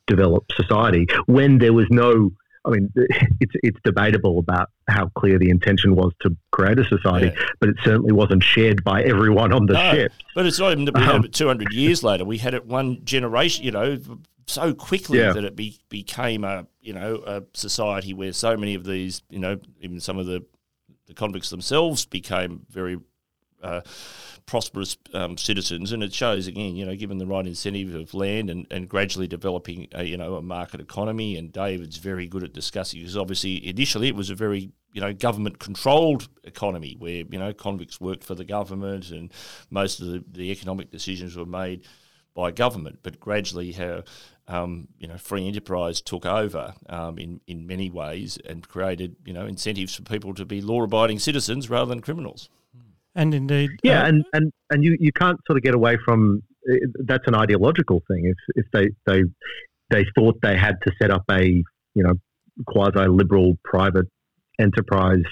[0.08, 2.32] developed society when there was no
[2.66, 7.28] I mean, it's it's debatable about how clear the intention was to create a society,
[7.28, 7.45] yeah.
[7.60, 10.12] but it certainly wasn't shared by everyone on the no, ship.
[10.34, 12.26] But it's not even that we had um, it 200 years later.
[12.26, 13.99] We had it one generation, you know,
[14.47, 15.33] so quickly yeah.
[15.33, 19.39] that it be, became a you know a society where so many of these you
[19.39, 20.45] know even some of the
[21.07, 22.97] the convicts themselves became very
[23.61, 23.81] uh,
[24.45, 28.49] prosperous um, citizens, and it shows again, you know, given the right incentive of land
[28.49, 31.35] and, and gradually developing, a, you know, a market economy.
[31.35, 35.13] And David's very good at discussing because obviously initially it was a very you know
[35.13, 39.31] government controlled economy where you know convicts worked for the government and
[39.69, 41.83] most of the, the economic decisions were made
[42.35, 44.03] by government, but gradually how
[44.47, 49.33] um, you know, free enterprise took over um, in in many ways and created you
[49.33, 52.49] know incentives for people to be law-abiding citizens rather than criminals.
[53.15, 56.43] And indeed, yeah, uh, and, and and you, you can't sort of get away from
[57.05, 58.25] that's an ideological thing.
[58.25, 59.23] If if they they
[59.89, 62.13] they thought they had to set up a you know
[62.67, 64.07] quasi liberal private
[64.59, 65.23] enterprise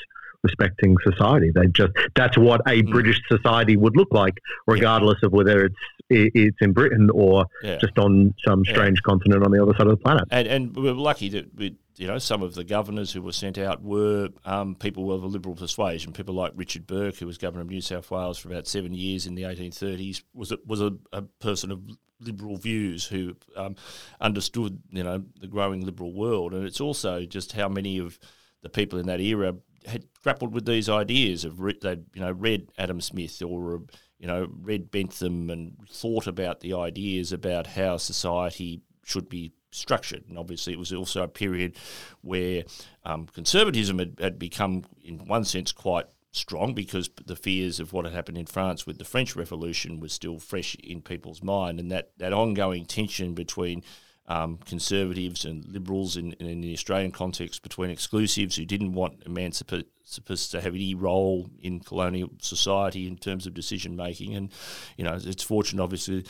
[0.43, 1.51] respecting society.
[1.53, 2.91] They just that's what a mm.
[2.91, 4.37] British society would look like,
[4.67, 5.27] regardless yeah.
[5.27, 5.75] of whether it's
[6.09, 7.77] it's in Britain or yeah.
[7.77, 9.09] just on some strange yeah.
[9.09, 10.25] continent on the other side of the planet.
[10.29, 13.57] And, and we're lucky that we, you know some of the governors who were sent
[13.57, 16.13] out were um, people of a liberal persuasion.
[16.13, 19.25] People like Richard Bourke, who was governor of New South Wales for about seven years
[19.25, 21.81] in the 1830s, was a, was a, a person of
[22.19, 23.75] liberal views who um,
[24.21, 26.53] understood you know the growing liberal world.
[26.53, 28.19] And it's also just how many of
[28.61, 29.53] the people in that era
[29.87, 33.81] had grappled with these ideas of re- they you know read Adam Smith or
[34.19, 40.23] you know read Bentham and thought about the ideas about how society should be structured.
[40.29, 41.75] And obviously, it was also a period
[42.21, 42.63] where
[43.03, 48.05] um, conservatism had, had become, in one sense, quite strong because the fears of what
[48.05, 51.91] had happened in France with the French Revolution was still fresh in people's mind, and
[51.91, 53.83] that that ongoing tension between
[54.27, 60.51] um, conservatives and liberals in, in, the Australian context between exclusives who didn't want emancipists
[60.51, 64.33] to have any role in colonial society in terms of decision making.
[64.33, 64.49] And,
[64.97, 66.25] you know, it's fortunate, obviously,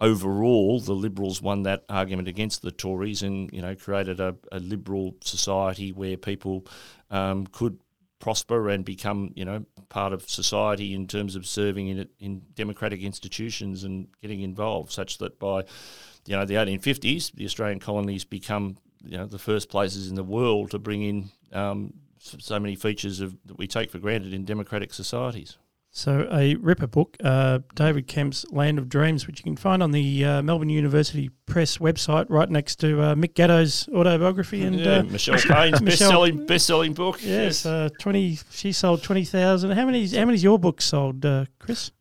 [0.00, 4.58] overall, the Liberals won that argument against the Tories and, you know, created a, a
[4.58, 6.66] liberal society where people
[7.10, 7.78] um, could
[8.20, 13.02] prosper and become, you know, part of society in terms of serving in, in democratic
[13.02, 15.62] institutions and getting involved, such that by
[16.26, 20.24] you know, the 1850s, the Australian colonies become, you know, the first places in the
[20.24, 24.44] world to bring in um, so many features of that we take for granted in
[24.44, 25.58] democratic societies.
[25.96, 29.92] So, a Ripper book, uh, David Kemp's Land of Dreams, which you can find on
[29.92, 34.96] the uh, Melbourne University Press website, right next to uh, Mick Gatto's autobiography and yeah,
[34.96, 37.22] uh, Michelle Payne's best-selling best-selling book.
[37.22, 37.66] Yes, yes.
[37.66, 38.40] Uh, twenty.
[38.50, 39.70] She sold twenty thousand.
[39.70, 40.08] How many?
[40.08, 41.92] How many's your book sold, uh, Chris?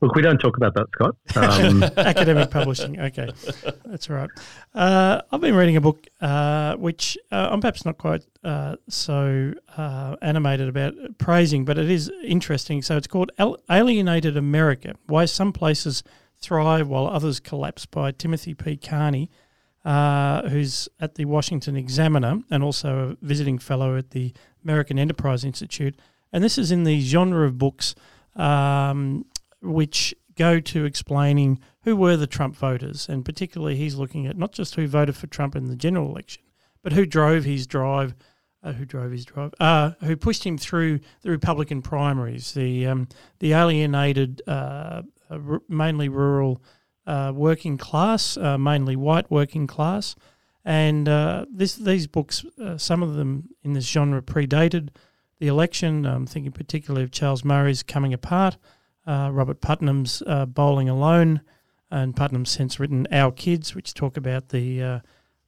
[0.00, 1.16] Look, we don't talk about that, Scott.
[1.34, 3.00] Um, Academic publishing.
[3.00, 3.30] Okay,
[3.84, 4.30] that's all right.
[4.72, 9.54] Uh, I've been reading a book uh, which uh, I'm perhaps not quite uh, so
[9.76, 12.80] uh, animated about praising, but it is interesting.
[12.80, 13.32] So it's called
[13.68, 16.04] Alienated America Why Some Places
[16.40, 18.76] Thrive While Others Collapse by Timothy P.
[18.76, 19.32] Carney,
[19.84, 24.32] uh, who's at the Washington Examiner and also a visiting fellow at the
[24.62, 25.98] American Enterprise Institute.
[26.32, 27.96] And this is in the genre of books.
[28.36, 29.24] Um,
[29.62, 33.08] which go to explaining who were the Trump voters.
[33.08, 36.42] And particularly, he's looking at not just who voted for Trump in the general election,
[36.82, 38.14] but who drove his drive,
[38.62, 43.08] uh, who drove his drive, uh, who pushed him through the Republican primaries, the um,
[43.40, 46.62] the alienated, uh, uh, r- mainly rural
[47.06, 50.14] uh, working class, uh, mainly white working class,
[50.64, 51.06] and
[51.52, 52.44] this these books,
[52.76, 54.90] some of them in this genre predated
[55.38, 56.04] the election.
[56.04, 58.56] I'm thinking particularly of Charles Murray's Coming Apart,
[59.08, 61.40] uh, Robert Putnam's uh, Bowling Alone,
[61.90, 65.00] and Putnam's since written Our Kids, which talk about the uh,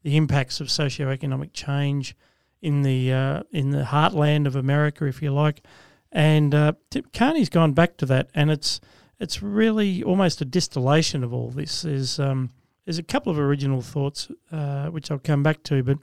[0.03, 2.17] the impacts of socioeconomic change
[2.63, 5.63] in the uh, in the heartland of America, if you like.
[6.11, 8.81] And uh, T- Carney's gone back to that, and it's
[9.19, 11.83] it's really almost a distillation of all this.
[11.83, 12.51] There's um,
[12.87, 15.99] there's a couple of original thoughts uh, which I'll come back to, but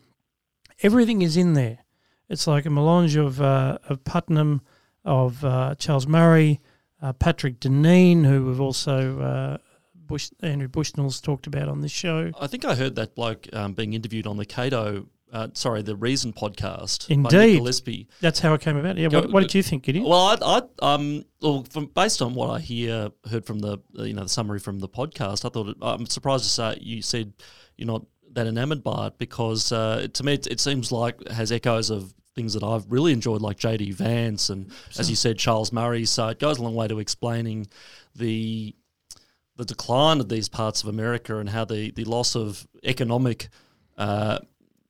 [0.83, 1.79] everything is in there.
[2.29, 4.61] It's like a melange of uh, of Putnam,
[5.03, 6.61] of uh, Charles Murray,
[7.01, 9.57] uh, Patrick Deneen, who we've also uh,
[9.95, 12.31] Bush Andrew Bushnell's talked about on this show.
[12.39, 15.95] I think I heard that bloke um, being interviewed on the Cato, uh, sorry, the
[15.95, 17.07] Reason podcast.
[17.09, 17.57] By Indeed.
[17.57, 18.07] Gillespie.
[18.21, 18.97] That's how it came about.
[18.97, 19.09] Yeah.
[19.09, 20.05] Go- What, what did you think, Gideon?
[20.05, 24.13] Well, I, I um, well, from, based on what I hear, heard from the, you
[24.13, 27.33] know, the summary from the podcast, I thought it, I'm surprised to say you said
[27.75, 31.31] you're not that enamored by it because uh, to me it, it seems like it
[31.31, 35.37] has echoes of things that I've really enjoyed, like JD Vance and, as you said,
[35.37, 36.05] Charles Murray.
[36.05, 37.67] So it goes a long way to explaining
[38.15, 38.73] the
[39.57, 43.49] the decline of these parts of America and how the, the loss of economic
[43.97, 44.37] uh,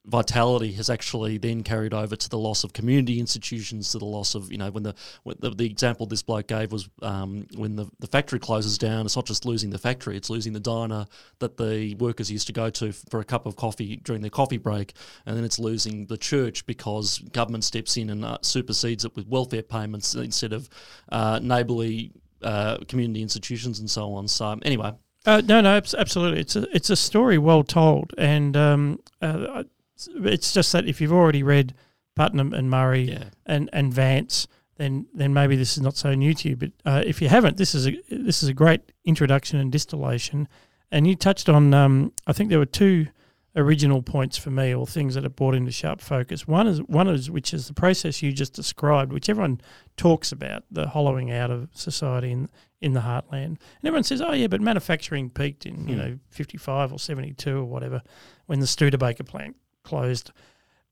[0.08, 4.36] vitality has actually then carried over to the loss of community institutions, to the loss
[4.36, 7.76] of you know when the when the, the example this bloke gave was um, when
[7.76, 9.06] the, the factory closes down.
[9.06, 11.06] It's not just losing the factory; it's losing the diner
[11.40, 14.58] that the workers used to go to for a cup of coffee during their coffee
[14.58, 14.94] break,
[15.26, 19.28] and then it's losing the church because government steps in and uh, supersedes it with
[19.28, 20.70] welfare payments instead of
[21.12, 24.28] uh, neighbourly uh, community institutions and so on.
[24.28, 24.94] So anyway,
[25.26, 26.40] Uh, no, no, absolutely.
[26.40, 29.64] It's a it's a story well told, and um, uh,
[30.08, 31.74] it's just that if you've already read
[32.16, 33.26] Putnam and Murray yeah.
[33.46, 36.56] and, and Vance, then then maybe this is not so new to you.
[36.56, 40.48] But uh, if you haven't, this is a this is a great introduction and distillation.
[40.92, 43.08] And you touched on, um, I think there were two
[43.56, 46.48] original points for me, or things that are brought into sharp focus.
[46.48, 49.62] One is one is which is the process you just described, which everyone
[49.98, 52.50] talks about, the hollowing out of society in
[52.82, 53.46] in the heartland.
[53.46, 56.00] And everyone says, "Oh yeah, but manufacturing peaked in you Hmm.
[56.00, 58.04] know fifty five or seventy two or whatever
[58.46, 59.56] when the Studebaker plant
[59.88, 60.32] closed."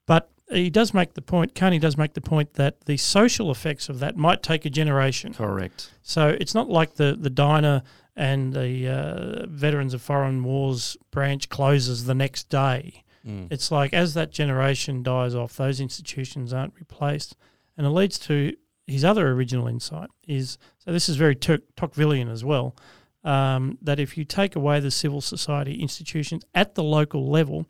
[0.06, 3.89] But he does make the point, Carney does make the point that the social effects
[3.89, 5.34] of that might take a generation.
[5.34, 5.91] correct.
[6.02, 7.82] So it's not like the, the diner
[8.16, 13.04] and the uh, Veterans of Foreign Wars branch closes the next day.
[13.28, 13.48] Mm.
[13.50, 17.36] It's like as that generation dies off, those institutions aren't replaced.
[17.76, 18.56] And it leads to
[18.88, 22.76] his other original insight is so this is very Tur- Tocquevillian as well.
[23.24, 27.66] Um, that if you take away the civil society institutions at the local level,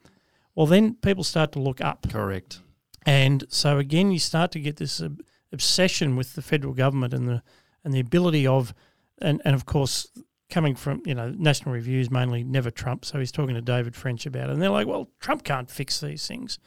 [0.55, 2.07] well, then people start to look up.
[2.09, 2.59] Correct.
[3.05, 7.27] And so again, you start to get this ob- obsession with the federal government and
[7.27, 7.43] the
[7.83, 8.73] and the ability of,
[9.21, 10.07] and, and of course,
[10.49, 13.05] coming from you know National Reviews mainly never Trump.
[13.05, 15.99] So he's talking to David French about it, and they're like, well, Trump can't fix
[15.99, 16.57] these things.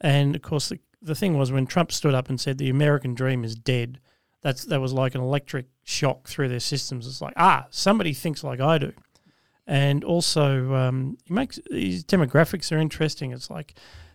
[0.00, 3.14] And of course, the the thing was when Trump stood up and said the American
[3.14, 4.00] dream is dead.
[4.42, 7.06] That's that was like an electric shock through their systems.
[7.06, 8.92] It's like ah, somebody thinks like I do.
[9.68, 13.32] And also, um, he makes his demographics are interesting.
[13.32, 13.74] It's like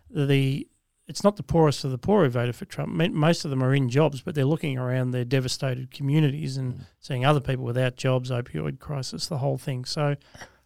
[0.10, 0.68] the
[1.08, 2.92] it's not the poorest of the poor who voted for Trump.
[2.94, 7.24] Most of them are in jobs, but they're looking around their devastated communities and seeing
[7.24, 9.86] other people without jobs, opioid crisis, the whole thing.
[9.86, 10.16] So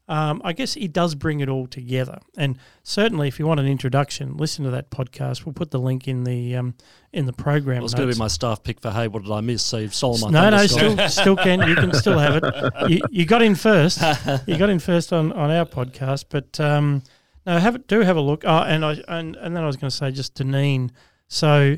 [0.09, 2.19] um, I guess he does bring it all together.
[2.37, 5.45] And certainly, if you want an introduction, listen to that podcast.
[5.45, 6.75] We'll put the link in the um,
[7.11, 7.77] in the program.
[7.77, 9.63] Well, it's going to be my staff pick for hey, what did I miss?
[9.63, 11.67] So you've stolen my No, no, still, still can.
[11.67, 12.89] You can still have it.
[12.89, 14.01] You, you got in first.
[14.47, 17.03] You got in first on, on our podcast, but um,
[17.45, 17.87] no, have it.
[17.87, 18.43] Do have a look.
[18.45, 20.91] Oh, and I and, and then I was going to say just Deneen.
[21.27, 21.77] So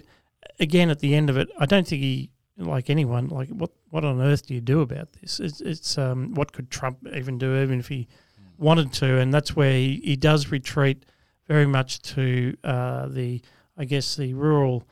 [0.59, 2.30] again, at the end of it, I don't think he
[2.60, 5.39] like anyone like what what on earth do you do about this?
[5.39, 8.07] It's, it's um, what could Trump even do, even if he
[8.57, 9.18] wanted to?
[9.18, 11.05] And that's where he, he does retreat
[11.47, 13.41] very much to uh, the
[13.78, 14.88] I guess the rural.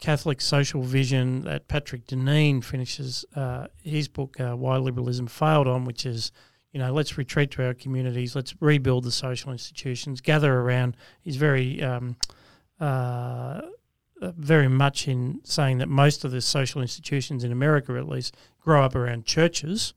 [0.00, 5.84] Catholic social vision that Patrick Deneen finishes uh, his book, uh, Why Liberalism Failed on,
[5.84, 6.32] which is,
[6.72, 10.96] you know, let's retreat to our communities, let's rebuild the social institutions, gather around.
[11.20, 12.16] He's very, um,
[12.80, 13.60] uh,
[14.22, 18.36] Uh, very much in saying that most of the social institutions in America, at least,
[18.60, 19.94] grow up around churches,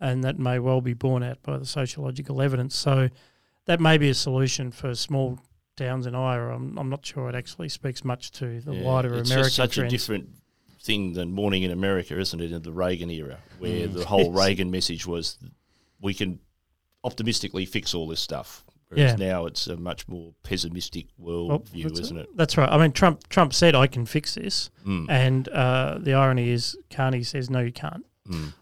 [0.00, 2.74] and that may well be borne out by the sociological evidence.
[2.74, 3.08] So
[3.66, 5.38] that may be a solution for small
[5.76, 6.56] towns in Iowa.
[6.56, 9.56] I'm, I'm not sure it actually speaks much to the Yeah, wider it's American just
[9.56, 9.92] such trends.
[9.92, 10.28] a different
[10.82, 12.50] thing than Morning in America, isn't it?
[12.50, 13.92] In the Reagan era, where mm.
[13.92, 15.38] the whole Reagan message was,
[16.00, 16.40] we can
[17.04, 18.64] optimistically fix all this stuff.
[18.90, 19.26] Whereas Yeah.
[19.28, 22.28] now it's a much more pessimistic world Well, view, isn't it?
[22.36, 22.68] That's right.
[22.70, 25.06] I mean, Trump Trump said I can fix this, Mm.
[25.10, 28.04] and uh, the irony is Carney says no, you can't.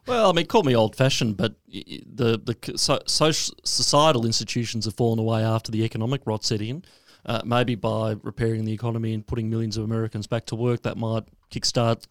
[0.07, 4.25] Well, I mean, call me old-fashioned, but y- y- the the c- so, social societal
[4.25, 6.85] institutions have fallen away after the economic rot set in.
[7.25, 10.97] Uh, maybe by repairing the economy and putting millions of Americans back to work, that
[10.97, 12.05] might kickstart.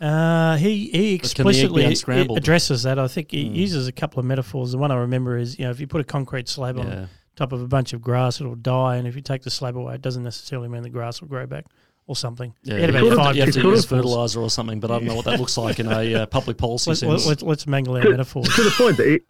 [0.00, 2.38] Uh, he he But can the egg be explicitly unscrambled?
[2.38, 2.98] addresses that.
[2.98, 3.54] I think he Mm.
[3.54, 4.72] uses a couple of metaphors.
[4.72, 7.06] The one I remember is you know if you put a concrete slab on Yeah.
[7.38, 9.94] Top of a bunch of grass, it'll die, and if you take the slab away,
[9.94, 11.66] it doesn't necessarily mean the grass will grow back
[12.06, 12.54] or something.
[12.64, 14.80] Yeah, He had you about have to- five you have to use fertilizer or something,
[14.80, 17.26] but I don't know what that looks like in a uh, public policy Let's, sense.
[17.26, 18.54] let's, let's mangle our To- metaphors.
[18.56, 19.22] to the point that it,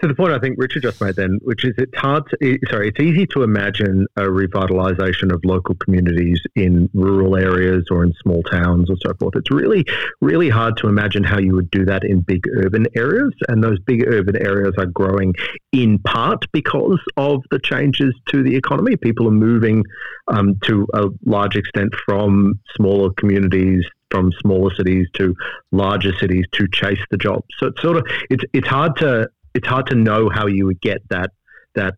[0.00, 2.88] to the point I think Richard just made then, which is it's hard to, sorry,
[2.88, 8.42] it's easy to imagine a revitalization of local communities in rural areas or in small
[8.42, 9.36] towns or so forth.
[9.36, 9.84] It's really,
[10.20, 13.32] really hard to imagine how you would do that in big urban areas.
[13.48, 15.34] And those big urban areas are growing
[15.72, 18.96] in part because of the changes to the economy.
[18.96, 19.82] People are moving
[20.28, 25.34] um, to a large extent from smaller communities from smaller cities to
[25.72, 27.44] larger cities to chase the jobs.
[27.58, 30.80] So it's sort of it's it's hard to it's hard to know how you would
[30.80, 31.30] get that
[31.74, 31.94] that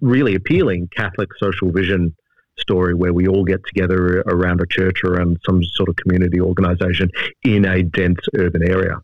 [0.00, 2.14] really appealing Catholic social vision
[2.58, 6.40] story where we all get together around a church or around some sort of community
[6.40, 7.10] organization
[7.44, 8.96] in a dense urban area.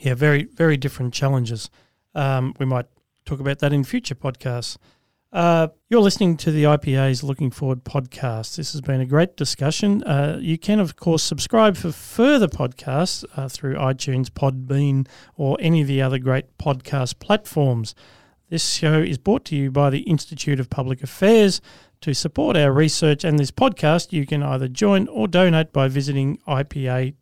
[0.00, 1.70] Yeah, very, very different challenges.
[2.14, 2.86] Um, we might
[3.24, 4.76] talk about that in future podcasts.
[5.34, 8.54] Uh, you're listening to the IPA's Looking Forward podcast.
[8.54, 10.04] This has been a great discussion.
[10.04, 15.80] Uh, you can, of course, subscribe for further podcasts uh, through iTunes, Podbean, or any
[15.80, 17.96] of the other great podcast platforms.
[18.48, 21.60] This show is brought to you by the Institute of Public Affairs.
[22.02, 26.38] To support our research and this podcast, you can either join or donate by visiting
[26.46, 27.18] ipa.org.au.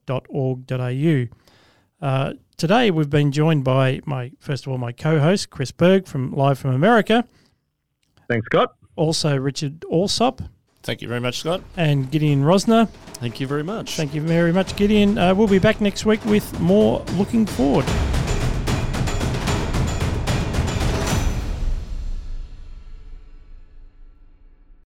[2.07, 6.31] Uh, today, we've been joined by my first of all my co-host Chris Berg from
[6.33, 7.25] Live from America,
[8.29, 8.75] Thanks, Scott.
[8.97, 10.41] also Richard Allsop
[10.83, 11.63] Thank you very much, Scott.
[11.77, 12.89] and Gideon Rozner.
[13.15, 13.95] Thank you very much.
[13.97, 15.17] Thank you very much, Gideon.
[15.17, 17.85] Uh, we'll be back next week with more looking forward.